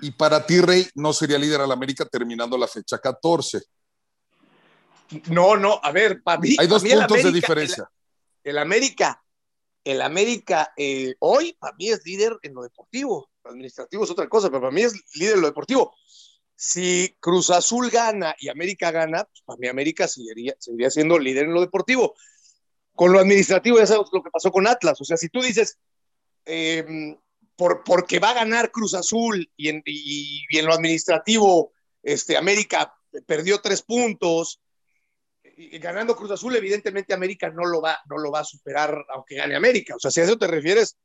[0.00, 3.62] y para ti, Rey, no sería líder al América terminando la fecha 14.
[5.30, 6.56] No, no, a ver, para mí.
[6.58, 7.88] Hay dos mí el puntos de diferencia.
[8.42, 9.22] El, el América,
[9.84, 13.30] el América eh, hoy para mí es líder en lo deportivo.
[13.44, 15.94] Lo administrativo es otra cosa, pero para mí es líder en lo deportivo.
[16.54, 21.44] Si Cruz Azul gana y América gana, pues para mí América seguiría, seguiría siendo líder
[21.44, 22.14] en lo deportivo.
[22.94, 25.00] Con lo administrativo ya sabes lo que pasó con Atlas.
[25.00, 25.78] O sea, si tú dices,
[26.46, 27.16] eh,
[27.56, 31.72] por, porque va a ganar Cruz Azul y en, y- y en lo administrativo
[32.02, 32.94] este, América
[33.26, 34.60] perdió tres puntos,
[35.56, 39.36] y ganando Cruz Azul, evidentemente América no lo va, no lo va a superar aunque
[39.36, 39.94] gane América.
[39.94, 40.96] O sea, si a eso te refieres,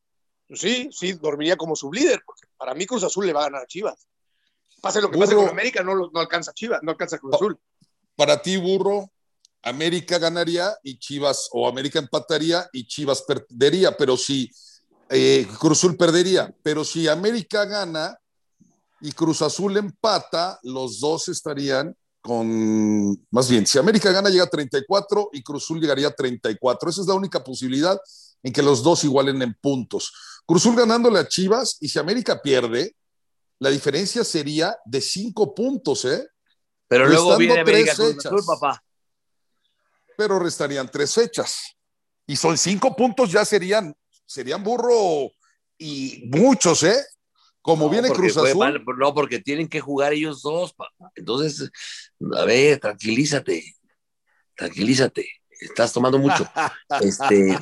[0.48, 3.64] pues sí, sí, dormiría como sublíder, porque para mí Cruz Azul le va a ganar
[3.64, 4.08] a Chivas.
[4.82, 5.48] Pase lo que pase Burro.
[5.48, 7.36] con América, no, lo- no alcanza Chivas, no alcanza Cruz.
[7.36, 7.60] Azul.
[8.16, 9.12] Para ti, burro,
[9.64, 14.50] América ganaría y Chivas, o América empataría y Chivas perdería, pero si
[15.10, 18.18] eh, Cruz Azul perdería, pero si América gana
[19.02, 24.50] y Cruz Azul empata, los dos estarían con, más bien, si América gana llega a
[24.50, 26.90] 34 y Cruz Azul llegaría a 34.
[26.90, 27.98] Esa es la única posibilidad
[28.44, 30.12] en que los dos igualen en puntos.
[30.46, 32.96] Cruz Azul ganándole a Chivas y si América pierde,
[33.60, 36.28] la diferencia sería de cinco puntos, ¿eh?
[36.88, 38.84] Pero luego viene América tres Cruz Azul, papá.
[40.18, 41.76] pero restarían tres fechas.
[42.26, 43.96] Y son cinco puntos, ya serían,
[44.28, 45.32] serían burro
[45.80, 46.98] y muchos, ¿eh?
[47.62, 48.56] Como No, viene Cruz Azul.
[48.58, 51.12] mal- no, porque tienen que jugar ellos dos, papá.
[51.16, 51.70] Entonces,
[52.38, 53.64] a ver, tranquilízate.
[54.56, 55.28] Tranquilízate.
[55.60, 56.48] Estás tomando mucho.
[57.02, 57.58] Este,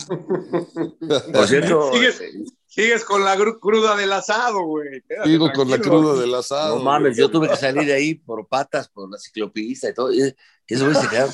[1.34, 2.22] por cierto, Sigues,
[2.68, 5.02] sigues con la cruda del asado, güey.
[5.08, 6.78] Quédate Digo con la cruda del asado.
[6.78, 10.14] no mames, yo tuve que salir de ahí por patas, por la ciclopista y todo.
[10.14, 10.22] Y
[10.68, 11.34] eso güey se quedaron.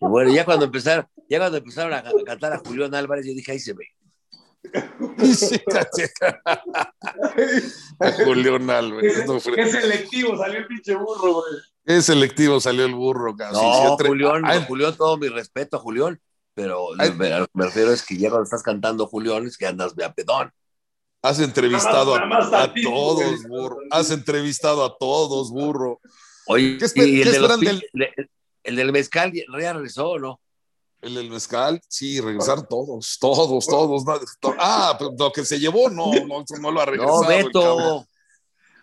[0.00, 3.58] Bueno, ya cuando empezaron, ya cuando empezaron a cantar a Julián Álvarez, yo dije, ahí
[3.60, 3.84] se ve.
[8.00, 9.26] A Julián Álvarez.
[9.26, 11.44] no, Qué selectivo salió el pinche burro, güey.
[11.86, 13.54] Qué selectivo salió el burro, casi.
[13.54, 16.20] No, Sí, Julián, Ah, Julián, todo mi respeto a Julián,
[16.54, 17.12] pero Ay.
[17.12, 19.66] me, a lo que me refiero es que ya cuando estás cantando Julián es que
[19.66, 20.52] andas de a pedón.
[21.22, 23.78] Has entrevistado Nada más- nada a, todos, burro.
[23.90, 26.00] Has entrevistado a todos, burro.
[26.46, 28.30] Oye, ¿Qué y el, qué de los pin- el-
[28.62, 30.40] el del mezcal ya regresó, ¿o ¿no?
[31.02, 34.04] El del mezcal, sí, regresar todos, todos, todos.
[34.04, 37.22] no, to- ah, pero lo que se llevó, no, no, no lo ha regresado.
[37.22, 37.28] No.
[37.28, 38.06] Beto.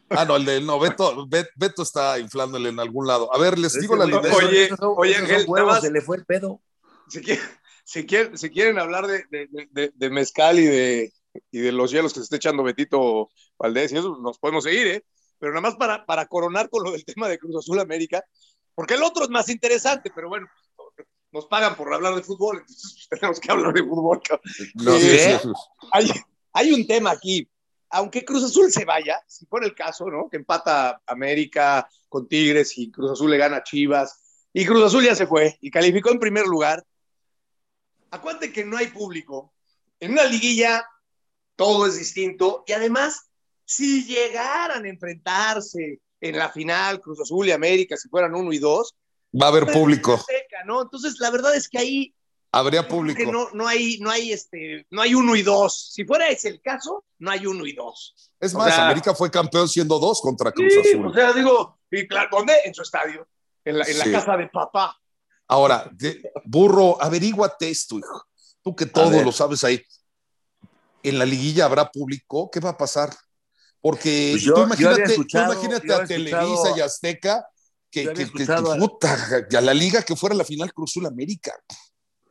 [0.09, 3.34] Ah, no, el de no, Beto, Bet- Beto está inflándole en algún lado.
[3.34, 4.34] A ver, les digo la alineación.
[4.47, 6.61] Oye, oye, Ángel, huevos, nada más- se le fue el pedo.
[7.09, 7.43] si quieren,
[7.84, 11.13] si quieren, si quieren hablar de, de, de- de mezcal y de,
[11.51, 14.88] y de los hielos que se está echando Betito Valdés y eso, nos podemos seguir,
[14.88, 15.05] ¿eh?
[15.39, 18.24] Pero nada más para, para coronar con lo del tema de Cruz Azul América,
[18.74, 20.47] porque el otro es más interesante, pero bueno,
[21.38, 24.19] nos pagan por hablar de fútbol, entonces tenemos que hablar de fútbol.
[24.55, 25.49] Sí, sí, sí.
[25.91, 26.11] Hay,
[26.51, 27.47] hay un tema aquí.
[27.89, 30.29] Aunque Cruz Azul se vaya, si fuera el caso, ¿no?
[30.29, 34.47] Que empata América con Tigres y Cruz Azul le gana a Chivas.
[34.51, 36.83] Y Cruz Azul ya se fue y calificó en primer lugar.
[38.09, 39.53] Acuérdate que no hay público.
[39.99, 40.85] En una liguilla
[41.55, 43.29] todo es distinto y además,
[43.63, 48.57] si llegaran a enfrentarse en la final Cruz Azul y América, si fueran uno y
[48.57, 48.95] dos,
[49.39, 50.19] Va a haber público.
[50.66, 50.82] ¿No?
[50.82, 52.14] Entonces, la verdad es que ahí
[52.51, 53.18] Habría público.
[53.20, 55.91] que no, no hay, no hay este, no hay uno y dos.
[55.93, 58.32] Si fuera ese el caso, no hay uno y dos.
[58.39, 61.08] Es o más, sea- América fue campeón siendo dos contra Cruz Sí, Azul.
[61.08, 62.53] o sea, digo, y claro, ¿dónde?
[62.66, 63.28] En su estadio,
[63.66, 64.12] en la, en la Sí.
[64.12, 64.97] casa de papá.
[65.49, 68.26] Ahora, de- burro, averíguate esto, hijo.
[68.64, 69.82] Tú que todo lo sabes ahí.
[71.03, 72.49] ¿En la liguilla habrá público?
[72.51, 73.14] ¿Qué va a pasar?
[73.80, 77.47] Porque Pues yo- tú imagínate, tú imagínate yo a Televisa y Azteca
[77.89, 80.73] que, que- que- escuchado que- a- puta, que a la liga que fuera la final
[80.73, 81.53] Cruz Azul América.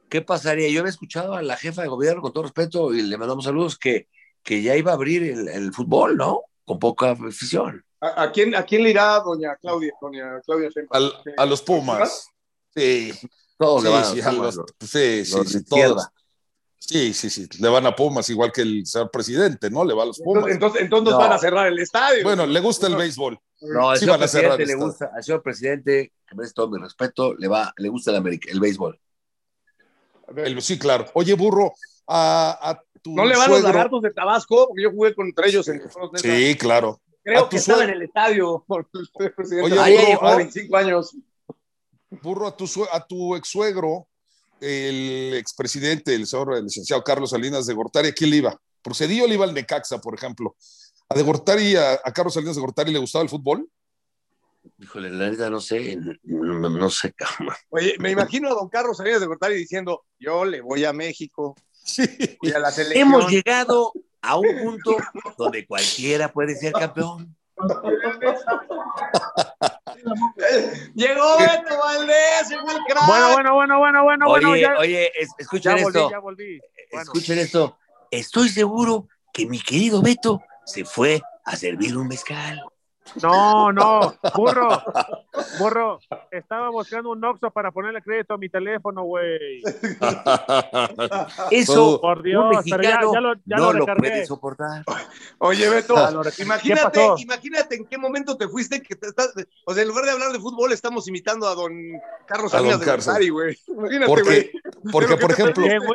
[0.08, 0.68] ¿Qué pasaría?
[0.68, 3.76] Yo había escuchado a la jefa de gobierno, con todo respeto, y le mandamos saludos,
[3.76, 4.08] que,
[4.42, 6.42] que ya iba a abrir el, el fútbol, ¿no?
[6.64, 7.84] Con poca afición.
[8.00, 9.92] ¿A, a quién, ¿A quién le irá doña Claudia?
[10.00, 10.68] Doña Claudia?
[10.90, 12.28] Al- a los Pumas.
[12.74, 13.12] Sí,
[13.58, 14.14] Todos le sí, van a sí,
[14.86, 16.06] sí, sí, los sí, todos.
[16.88, 19.84] Sí, sí, sí, le van a Pumas, igual que el señor presidente, ¿no?
[19.84, 20.46] Le va a los Pumas.
[20.48, 21.18] Entonces, entonces, No.
[21.18, 22.22] van a cerrar el estadio.
[22.22, 23.38] Bueno, le gusta el béisbol.
[23.62, 24.86] No, al Sí señor van a cerrar presidente el le estadio.
[24.86, 28.50] gusta, al señor presidente, que merece todo mi respeto, le va, le gusta el, América-
[28.52, 29.00] el béisbol.
[30.36, 31.06] El- sí, claro.
[31.14, 31.72] Oye, burro,
[32.06, 34.68] a, a tu ¿No le van los suegro- lagartos de Tabasco?
[34.68, 35.92] Porque yo jugué contra ellos en los.
[36.20, 37.00] Sí, claro.
[37.24, 38.64] Creo que estaba en el estadio.
[38.66, 39.72] Por el presidente.
[39.72, 40.36] Oye, Ahí burro, llegó a ah.
[40.36, 41.16] 25 años.
[42.22, 44.06] Burro, a tu, sue- a tu ex suegro,
[44.60, 48.60] el expresidente, el señor el licenciado Carlos Salinas de Gortari, ¿a quién le iba?
[48.82, 50.56] Por Cedillo le iba al Necaxa, por ejemplo.
[51.08, 53.68] ¿A de Gortari, a, a Carlos Salinas de Gortari le gustaba el fútbol?
[54.78, 57.54] Híjole, la neta no sé, no, no- no sé, cabrón.
[57.70, 61.54] Oye, me imagino a don Carlos Salinas de Gortari diciendo, yo le voy a México,
[61.72, 62.04] Sí.
[62.42, 63.06] voy a la selección.
[63.08, 63.92] Hemos llegado
[64.22, 64.96] a un punto
[65.38, 67.36] donde cualquiera puede ser campeón.
[70.94, 73.06] Llegó Beto Valdés, llegó el crack.
[73.06, 75.30] Bueno, bueno, bueno, bueno, bueno, Oye, bueno, ya, oye, es-
[75.60, 76.60] ya volví, esto, ya volví.
[76.92, 77.78] Bueno, escuchen esto.
[78.10, 82.62] Estoy seguro que mi querido Beto se fue a servir un mezcal.
[83.22, 84.82] No, no, burro,
[85.58, 85.98] burro,
[86.30, 89.62] estaba buscando un Oxxo para ponerle crédito a mi teléfono, güey.
[91.50, 94.84] Eso Por un Dios, pero ya, mexicano ya lo, ya no lo puede soportar.
[95.38, 95.94] Oye, Beto,
[96.38, 99.32] imagínate, imagínate en qué momento te fuiste que te estás,
[99.64, 101.72] o sea, en lugar de hablar de fútbol, estamos imitando a don
[102.26, 103.06] Carlos A don Salinas de Carlos.
[103.06, 103.58] Gortari, güey.
[103.68, 104.52] Imagínate, Porque, güey.
[104.92, 105.94] porque por ¿qué te ejemplo,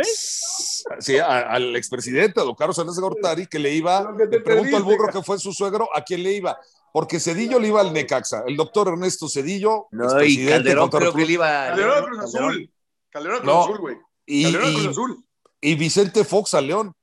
[1.00, 4.28] sí, a- al expresidente, a don Carlos Salinas de Gortari, que le iba, Lo que
[4.28, 6.58] te le pregunto al burro que fue su suegro, ¿a quién le iba?
[6.94, 11.06] Porque Cedillo le iba al Necaxa, el doctor Ernesto Cedillo, No, y Calderón creo que
[11.06, 11.68] respeto, le iba.
[11.68, 12.20] Calderón Cruz.
[12.24, 12.74] Azul.
[13.10, 13.62] Calderón Cruz No.
[13.64, 13.96] Azul, güey.
[14.44, 15.26] Calderón y- Cruz Azul.
[15.62, 16.94] y Vicente Fox a León.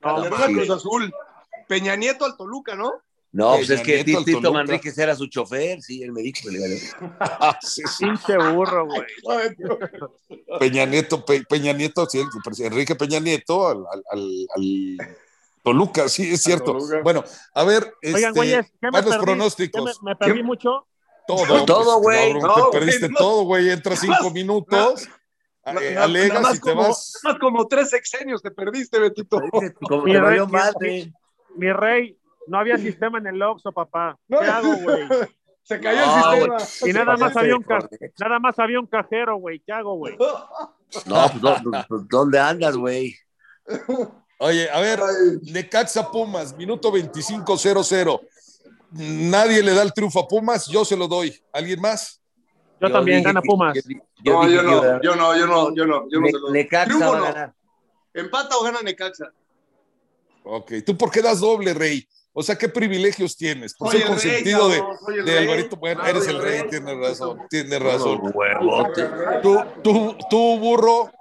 [0.00, 0.54] No, Calderón.
[0.54, 1.12] Cruz Azul.
[1.68, 2.92] Peña Nieto al Toluca, ¿no?
[3.34, 4.52] No, pues es que Nieto al Tito.
[4.52, 6.82] Manríquez era su chofer, sí, él me dijo que le iba a leer.
[7.62, 8.04] Sí, sí.
[8.04, 9.06] Pinche burro, güey.
[10.58, 15.16] Peña Nieto, Pe- Peña Nieto, sí, el presidente Enrique Peña Nieto al, al- al- al
[15.62, 16.72] Toluca, sí, es cierto.
[16.72, 17.00] Toluca.
[17.02, 17.22] Bueno,
[17.54, 19.18] a ver, este, Oigan, güeyes, ¿qué me perdí?
[19.24, 19.98] pronósticos.
[19.98, 20.42] ¿Qué me, me perdí ¿Qué?
[20.42, 20.86] mucho?
[21.26, 22.34] Todo, Todo, pues, güey.
[22.34, 23.14] No, te güey, perdiste no.
[23.16, 23.70] todo, güey.
[23.70, 25.08] Entras cinco minutos,
[25.64, 27.20] eh, alegas nada más y te como, vas.
[27.22, 29.40] nada más como tres sexenios te perdiste, Betito.
[29.88, 31.12] Como Mi te rey, mi- madre.
[31.54, 34.18] Mi rey, no había sistema en el Oxxo, papá.
[34.26, 34.40] No.
[34.40, 35.08] ¿Qué hago, güey?
[35.62, 36.90] Se cayó No, el sistema.
[36.90, 37.88] Y nada más había un ca-.
[38.18, 39.60] Nada más había un cajero, güey.
[39.64, 40.16] ¿Qué hago, güey?
[41.06, 41.56] No, pues, ¿dó-
[41.88, 43.14] dó- ¿dónde andas, güey?
[44.44, 45.00] Oye, a ver,
[45.42, 48.20] Necaxa Pumas, minuto 25-0-0.
[48.90, 51.32] Nadie le da el triunfo a Pumas, yo se lo doy.
[51.52, 52.20] ¿Alguien más?
[52.80, 53.78] Yo, también gana que- Pumas.
[54.24, 56.50] yo No, yo no, yo no, yo no, yo no, yo no Ne- se lo
[56.50, 57.24] Necaxa Triunfo va a no.
[57.26, 57.54] ganar.
[58.14, 59.32] ¿Empata o gana Necaxa?
[60.42, 62.04] Ok, ¿tú por qué das doble, Rey?
[62.32, 63.74] O sea, ¿qué privilegios tienes?
[63.74, 65.38] Por Soy ser rey, consentido de.
[65.38, 65.76] Alvarito.
[65.76, 66.68] Bueno, eres el rey, rey.
[66.70, 68.20] tienes razón, tienes razón.
[69.42, 71.12] Tú, tú, tú, burro.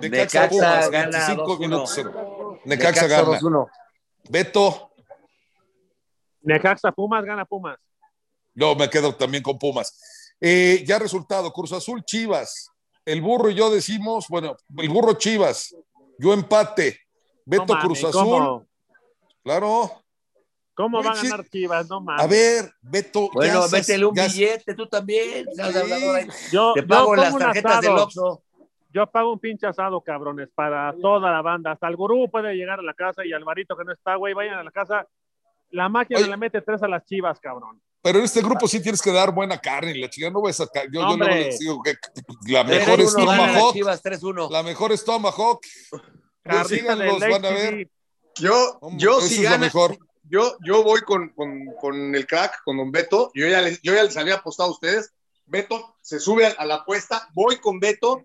[0.00, 1.58] Necaxa, Pumas, gana 25 2-1.
[1.60, 2.00] minutos.
[2.64, 3.38] Necaxa, gana.
[3.40, 3.66] 2-1.
[4.28, 4.90] Beto,
[6.42, 7.78] Necaxa Pumas, gana Pumas.
[8.54, 9.98] yo me quedo también con Pumas.
[10.40, 12.70] Eh, ya resultado, Cruz Azul, Chivas.
[13.04, 15.74] El burro y yo decimos, bueno, el burro Chivas,
[16.18, 16.98] yo empate.
[17.44, 18.66] Beto No mames, Cruz Azul, ¿Cómo,
[19.42, 20.02] claro.
[20.74, 21.88] cómo Güey, va a ganar Chivas?
[21.88, 22.24] No mames.
[22.24, 23.28] A ver, Beto.
[23.32, 25.46] Bueno, métele un ya- billete, tú también.
[25.54, 25.62] Sí.
[26.52, 27.90] yo, Te yo pago las tarjetas del.
[27.92, 28.42] Oxxo.
[28.92, 31.72] Yo pago un pinche asado, cabrones, para toda la banda.
[31.72, 34.54] Hasta el gurú puede llegar a la casa y Alvarito que no está, güey, vayan
[34.58, 35.06] a la casa.
[35.70, 36.28] La máquina Oye.
[36.28, 37.80] le mete tres a las chivas, cabrón.
[38.02, 39.94] Pero en este grupo sí tienes que dar buena carne.
[39.94, 41.94] La chica no ves a ca- Yo, yo luego les digo que
[42.50, 43.72] la mejor 3-1 es Tomahawk.
[43.74, 44.50] Chivas 3-1.
[44.50, 45.60] La mejor es Tomahawk.
[46.42, 47.88] Carnita síganlos, van a ver.
[48.36, 49.98] Yo, Hombre, yo si gana, mejor.
[50.24, 53.30] yo, yo voy con, con, con el crack, con don Beto.
[53.34, 55.12] Yo ya, les, yo ya les había apostado a ustedes.
[55.46, 57.28] Beto se sube a la apuesta.
[57.34, 58.24] Voy con Beto.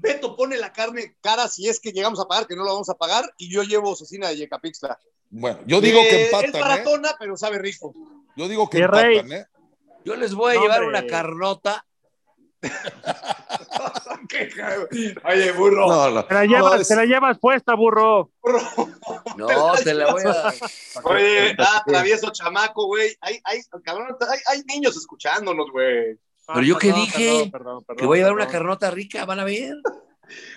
[0.00, 2.88] Beto pone la carne cara si es que llegamos a pagar, que no lo vamos
[2.88, 3.30] a pagar.
[3.36, 4.98] Y yo llevo cecina de Yecapixtla.
[5.30, 6.60] Bueno, yo digo que Eh, Es empatan, ¿eh?
[6.60, 7.92] baratona, pero sabe rico.
[8.36, 9.18] Yo digo que Mi rey.
[9.18, 9.46] empatan, ¿eh?
[10.04, 10.98] Yo les voy a No, llevar hombre.
[11.00, 11.84] una carnota.
[15.24, 15.86] Oye, burro.
[15.86, 16.24] No, no.
[16.24, 18.30] Te la No, llevas, es- te la llevas puesta, burro.
[19.36, 20.52] No, te la voy a.
[21.04, 23.16] Oye, ah, travieso chamaco, güey.
[23.20, 26.18] Hay, hay, cabrón, hay, hay niños escuchándonos, güey.
[26.54, 29.24] Pero yo qué Perdón, dije, perdón, perdón, perdón, Que voy a llevar una carnota rica,
[29.24, 29.74] van a ver.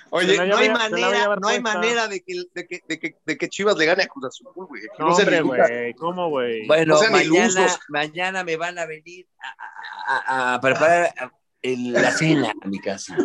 [0.10, 3.50] Oye, no hay manera, no hay manera de que, de, que, de, que, de que
[3.50, 4.82] Chivas le gane a Cruz Azul, güey.
[4.82, 5.94] Que No, se hombre, güey.
[5.94, 6.68] ¿Cómo, güey?
[6.68, 10.18] Bueno, No mañana, mañana me van a venir a, a-
[10.52, 11.14] a- a preparar
[11.62, 13.16] el- la cena a mi casa.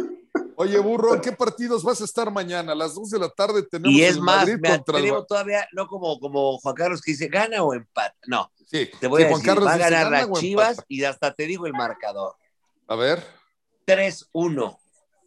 [0.59, 2.73] Oye, burro, ¿en qué partidos vas a estar mañana?
[2.73, 5.05] A las 2 de la tarde tenemos Y es el más, Madrid me contra el
[5.05, 8.15] atrevo todavía, no como, como Juan Carlos que dice, gana o empata.
[8.27, 10.69] No, Sí, te voy sí, a Juan decir, Carlos va a ganar ¿gana las Chivas
[10.71, 10.87] empata?
[10.89, 12.35] y hasta te digo el marcador.
[12.89, 13.25] A ver.
[13.87, 14.79] 3-1.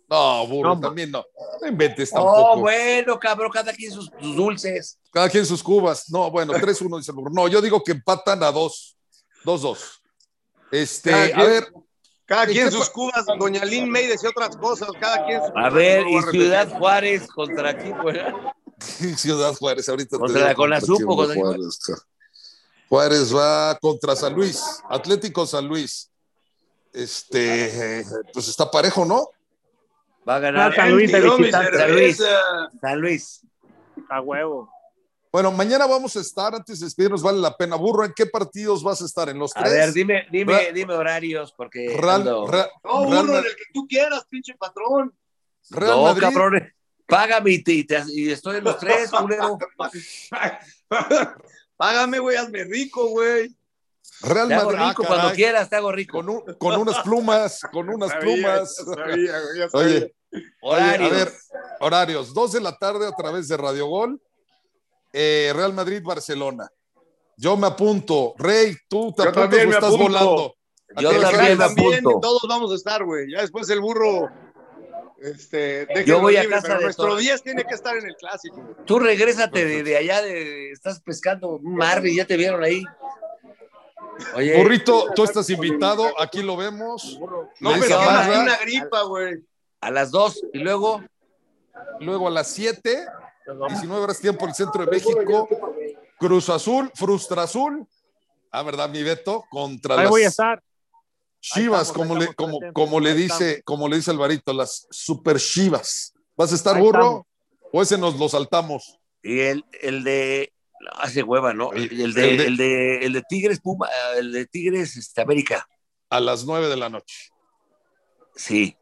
[0.09, 1.23] No, burro, No, también no.
[1.61, 2.59] No inventes Oh, tampoco.
[2.61, 4.97] bueno, cabrón, cada quien sus, sus dulces.
[5.11, 6.09] Cada quien sus cubas.
[6.09, 7.31] No, bueno, 3-1 dice el burro.
[7.31, 8.97] No, yo digo que empatan a 2.
[9.45, 9.77] 2-2.
[10.71, 11.67] Este, Cada a quien- ver,
[12.25, 15.69] Cada ¿En quien sus cubas, Doña Lynn May decía otras cosas, cada quien sus A
[15.69, 16.21] ver, no y a.
[16.31, 17.95] Ciudad Juárez contra quién.
[19.17, 21.35] Ciudad Juárez, ahorita Contra la Conasupo, contra.
[21.35, 21.79] Juárez.
[22.87, 26.09] Juárez va contra San Luis, Atlético San Luis.
[26.93, 29.29] Este, pues está parejo, ¿no?
[30.27, 31.77] Va a ganar Ah, San Luis de visitante.
[31.77, 32.17] San Luis.
[32.81, 33.41] San Luis.
[34.09, 34.69] A huevo.
[35.31, 37.75] Bueno, mañana vamos a estar, antes de despedirnos, vale la pena.
[37.75, 39.29] Burro, ¿en qué partidos vas a estar?
[39.29, 39.73] ¿En los A tres?
[39.73, 41.95] ver, dime, dime, Ra- dime horarios, porque.
[41.95, 45.15] Real, ando- Real- No, Real burro, en el que tú quieras, pinche patrón.
[45.69, 46.73] Real no, Madrid, cabrón.
[47.05, 49.57] Págame y, te- y te- y estoy en los tres, culero.
[51.77, 53.55] Págame, güey, hazme rico, güey.
[54.21, 54.87] Real Te hago Madrid.
[54.89, 56.17] rico ah, cuando quieras, te hago rico.
[56.17, 58.75] con, un- con unas plumas, con unas Sabía, plumas.
[58.75, 59.33] sabía,
[59.69, 59.69] sabía.
[59.73, 61.11] Oye, Oye, Horarios.
[61.11, 61.31] a ver,
[61.79, 62.33] horarios.
[62.33, 64.21] Dos de la tarde a través de Radio Gol.
[65.13, 66.69] Eh, Real Madrid, Barcelona.
[67.37, 68.35] Yo me apunto.
[68.37, 70.03] Rey, tú te Yo apuntas también o me estás apunto.
[70.03, 70.55] volando.
[70.99, 72.19] Yo también que- me También apunto.
[72.19, 73.31] todos vamos a estar, güey.
[73.31, 74.29] Ya después el burro.
[75.21, 77.19] Este, Yo voy a libre, casa pero de nuestro todos.
[77.19, 78.75] 10 tiene que estar en el clásico.
[78.85, 82.83] Tú regrésate de, de allá, de, estás pescando un Marvin, ya te vieron ahí.
[84.35, 86.07] Oye, Burrito, tú estás invitado.
[86.19, 87.19] Aquí lo vemos.
[87.59, 88.41] No, pero Barra.
[88.41, 89.43] una gripa, güey.
[89.81, 91.01] a las dos y luego.
[92.01, 93.05] Luego a las 7,
[93.69, 95.47] 19 horas tiempo el centro de México.
[96.17, 97.87] Cruz Azul, Frustra Azul.
[98.51, 99.45] Ah, ¿verdad, mi Beto?
[99.49, 100.61] Contra Ahí las voy a estar.
[101.41, 106.13] Chivas, estamos, como, le, como, como dice, como le dice Alvarito, las super Chivas.
[106.35, 106.99] ¿Vas a estar Ahí burro?
[106.99, 107.25] estamos.
[107.71, 108.99] ¿O ese nos lo saltamos?
[109.21, 110.51] Y el, el de.
[110.79, 111.73] No, hace hueva, ¿no?
[111.73, 115.67] El, el El de, el, de, el de Tigres Puma, el de Tigres este, América.
[116.09, 117.29] A las 9 de la noche.
[118.35, 118.75] Sí.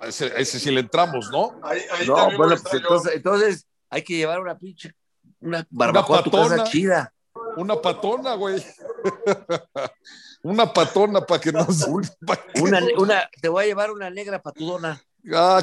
[0.00, 1.58] A ese, a ese sí le entramos, ¿no?
[1.62, 4.92] Ahí, ahí No, bueno, pues entonces, entonces hay que llevar una pinche.
[5.40, 6.56] Una barbacoa a tu patona.
[6.56, 7.12] casa chida.
[7.56, 8.62] Una patona, güey.
[10.42, 11.82] una patona para que nos.
[12.62, 15.02] Una, una, te voy a llevar una negra patudona.
[15.34, 15.62] Ah,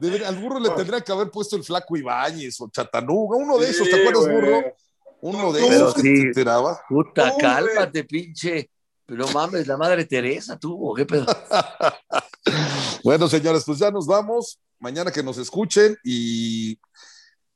[0.00, 3.58] de ver- al burro le tendría que haber puesto el flaco Ibáñez o Chatanuga, uno
[3.58, 4.34] de esos, ¿te acuerdas, güey.
[4.40, 4.74] burro?
[5.22, 6.22] Uno de Pero esos que sí.
[6.28, 6.80] te tiraba.
[6.88, 8.70] Puta, Tú, cálmate, pinche.
[9.08, 11.26] No mames, la madre Teresa tuvo, qué pedo.
[13.04, 14.58] Bueno, señores, pues ya nos vamos.
[14.78, 16.78] Mañana que nos escuchen y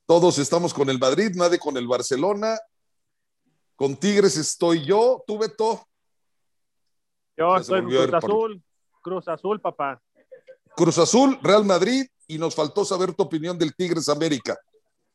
[0.05, 2.57] todos estamos con el Madrid, nadie con el Barcelona.
[3.75, 5.85] Con Tigres estoy yo, tú, Beto.
[7.37, 8.63] Yo estoy Cruz Azul.
[9.01, 10.01] Cruz Azul, papá.
[10.75, 14.57] Cruz Azul, Real Madrid y nos faltó saber tu opinión del Tigres América.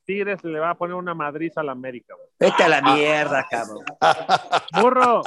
[0.04, 2.14] Tigres le va a poner una madriz a la América.
[2.14, 2.28] güey.
[2.38, 3.84] Vete a la mierda, cabrón.
[4.80, 5.22] Burro,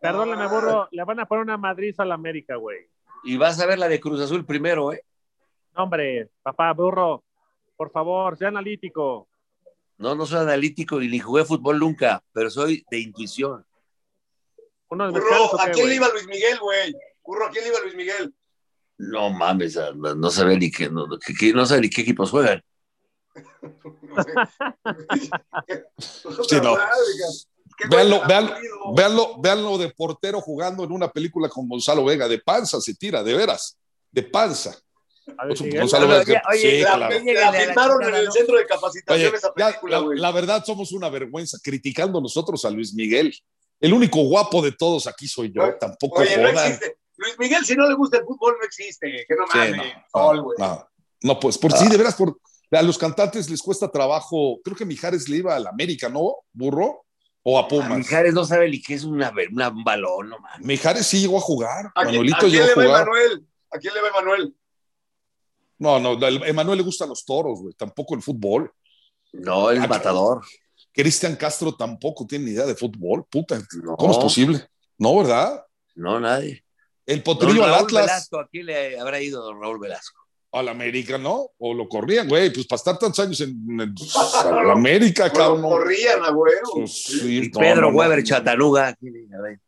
[0.00, 0.88] perdóname, burro.
[0.90, 2.88] Le van a poner una madriz a la América, güey.
[3.24, 5.02] Y vas a ver la de Cruz Azul primero, ¿eh?
[5.76, 7.24] No, hombre, papá, burro.
[7.76, 9.28] Por favor, sea analítico.
[9.96, 13.64] No, no soy analítico y ni jugué fútbol nunca, pero soy de intuición.
[14.88, 16.94] ¿Unos mezcales o Burro, ¿a quién le iba Luis Miguel, güey?
[17.24, 18.34] Burro, ¿a quién le iba Luis Miguel?
[18.98, 22.62] No mames, no, sabía ni qué, no, que- que- no sabía ni qué equipos juegan.
[26.48, 26.76] Sí, no.
[26.76, 28.94] Aburrido.
[28.94, 32.26] véanlo, véanlo de portero jugando en una película con Gonzalo Vega.
[32.28, 33.76] De panza se tira, de veras.
[34.10, 34.76] De panza.
[35.26, 35.78] Ver.
[35.78, 36.42] Gonzalo Vega.
[36.50, 37.10] oye, Sí, La, claro.
[37.10, 37.18] La
[37.52, 41.58] la en el centro de capacitación Oye, esa ya, película, la, verdad somos una vergüenza
[41.62, 43.32] criticando nosotros a Luis Miguel.
[43.80, 45.62] El único guapo de todos aquí soy yo.
[45.62, 46.66] Oye, Tampoco Oye, no jodan.
[46.72, 46.97] existe.
[47.18, 49.24] Luis Miguel, si no le gusta el fútbol, no existe.
[49.28, 49.76] Que no Sí, mames.
[49.76, 50.56] no, Sol, no, güey.
[50.58, 50.88] no.
[51.22, 52.38] No, pues por sí, de veras, por,
[52.70, 54.60] A los cantantes les cuesta trabajo.
[54.62, 56.36] Creo que Mijares le iba a la América, ¿no?
[56.52, 57.04] Burro.
[57.42, 57.96] O a Pumas.
[57.98, 60.66] Mijares no sabe ni qué es una, una, un balón, no mames.
[60.66, 61.90] Mijares sí llegó a jugar.
[61.94, 63.02] ¿A Manuelito ¿a quién llegó le a va jugar.
[63.02, 63.46] Emanuel?
[63.70, 64.54] ¿A quién le va Emanuel?
[65.78, 67.74] No, no, a Emanuel le gustan los toros, güey.
[67.74, 68.70] Tampoco el fútbol.
[69.32, 70.44] No, el Ah, matador.
[70.92, 73.24] Cristian Castro tampoco tiene ni idea de fútbol.
[73.30, 73.96] Puta, No.
[73.96, 74.68] ¿cómo es posible?
[74.98, 75.64] No, ¿verdad?
[75.94, 76.64] No, nadie.
[77.08, 80.20] El potrillo al Atlas, Velasco, ¿a quién le habrá ido don Raúl Velasco?
[80.50, 81.50] al América, ¿no?
[81.58, 82.50] O lo corrían, güey.
[82.50, 83.50] Pues para estar tantos años en,
[83.80, 83.94] en
[84.44, 85.60] al América, cabrón.
[85.62, 86.60] Bueno, corrían, agüero.
[86.74, 87.98] Pues, sí, Y no, Pedro no, no.
[87.98, 88.88] Weber Chatanuga.
[88.88, 89.60] ¿a quién le habrá ido?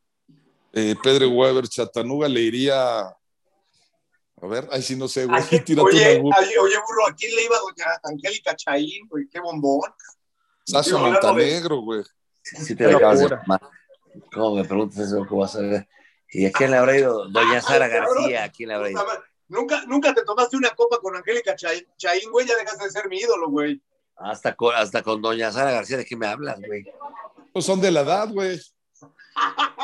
[0.73, 3.01] Eh, Pedro Weber, Chatanuga le iría.
[3.01, 5.39] A ver, ahí sí no sé, güey.
[5.39, 9.29] ¿A quién- Tírate oye, oye, burro, ¿a quién le iba doña Angélica Chaín, güey?
[9.29, 9.83] Qué bombón.
[10.67, 12.03] De- Montanegro, güey.
[12.43, 13.37] Sí te acabas de.
[14.33, 15.27] ¿Cómo me preguntas eso?
[15.29, 15.89] ¿Cómo vas a ver?
[16.33, 17.29] ¿Y a quién le habrá ido?
[17.29, 18.15] Doña Sara Ay, cabrón.
[18.17, 19.05] García, ¿a quién le habrá ido?
[19.49, 23.09] Nunca, nunca te tomaste una copa con Angélica Chaín, Chaín, güey, ya dejaste de ser
[23.09, 23.83] mi ídolo, güey.
[24.17, 26.85] Hasta con, hasta con Doña Sara García, ¿de qué me hablas, güey?
[27.53, 28.61] Pues son de la edad, güey.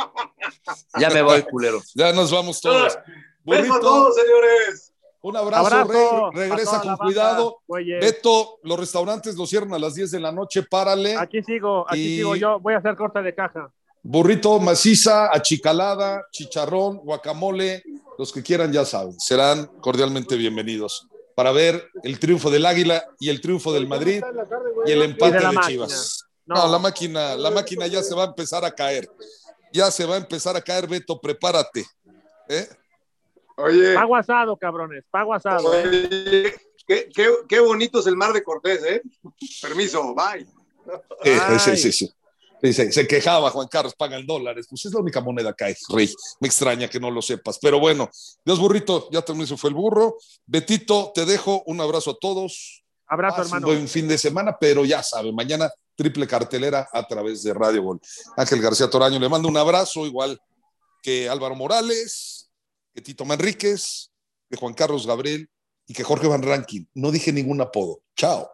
[0.99, 1.81] Ya me voy, culero.
[1.95, 2.99] Ya nos vamos todos.
[3.45, 4.93] Besos a todos, señores.
[5.23, 6.31] un abrazo, Abrazo.
[6.33, 6.49] Rey.
[6.49, 7.63] Regresa con cuidado.
[8.01, 11.17] Beto, los restaurantes los cierran a las 10 de la noche, párale.
[11.17, 12.59] Aquí sigo, aquí Y- sigo yo.
[12.61, 13.73] Voy a hacer corte de caja.
[14.09, 17.83] Burrito maciza, achicalada, chicharrón, guacamole,
[18.17, 23.31] los que quieran ya saben, serán cordialmente bienvenidos para ver el triunfo del Águila y
[23.31, 24.23] el triunfo del Madrid
[24.87, 25.61] y el empate de.
[25.67, 26.25] Chivas.
[26.47, 26.69] No.
[26.69, 29.11] La máquina, la máquina ya se va a empezar a caer.
[29.73, 31.85] Ya se va a empezar a caer, Beto, prepárate.
[32.49, 32.69] ¿Eh?
[33.57, 35.05] Oye, Pago asado, cabrones.
[35.11, 35.75] Pago asado.
[35.75, 35.85] ¿eh?
[35.85, 36.55] oye,
[36.87, 39.03] qué, qué, qué bonito es el mar de Cortés, ¿eh?
[39.61, 40.47] Permiso, bye.
[41.59, 42.17] Sí, sí, sí.
[42.63, 44.67] Sí, Se quejaba Juan Carlos, pagan dólares.
[44.69, 46.13] Pues es la única moneda que hay, Rey.
[46.41, 47.59] Me extraña que no lo sepas.
[47.61, 48.11] Pero bueno,
[48.45, 50.17] Dios burrito, ya también se fue el burro.
[50.47, 52.83] Betito, te dejo un abrazo a todos.
[53.07, 53.67] Abrazo, Haz un hermano.
[53.69, 58.01] buen fin de semana, pero ya saben, mañana triple cartelera a través de Radio Gol.
[58.37, 60.41] Ángel García Toraño le mando un abrazo, igual
[61.03, 62.51] que Álvaro Morales,
[62.93, 64.11] que Tito Manríquez,
[64.51, 65.49] que Juan Carlos Gabriel
[65.87, 66.89] y que Jorge Van Rankin.
[66.95, 68.01] No dije ningún apodo.
[68.17, 68.51] Chao.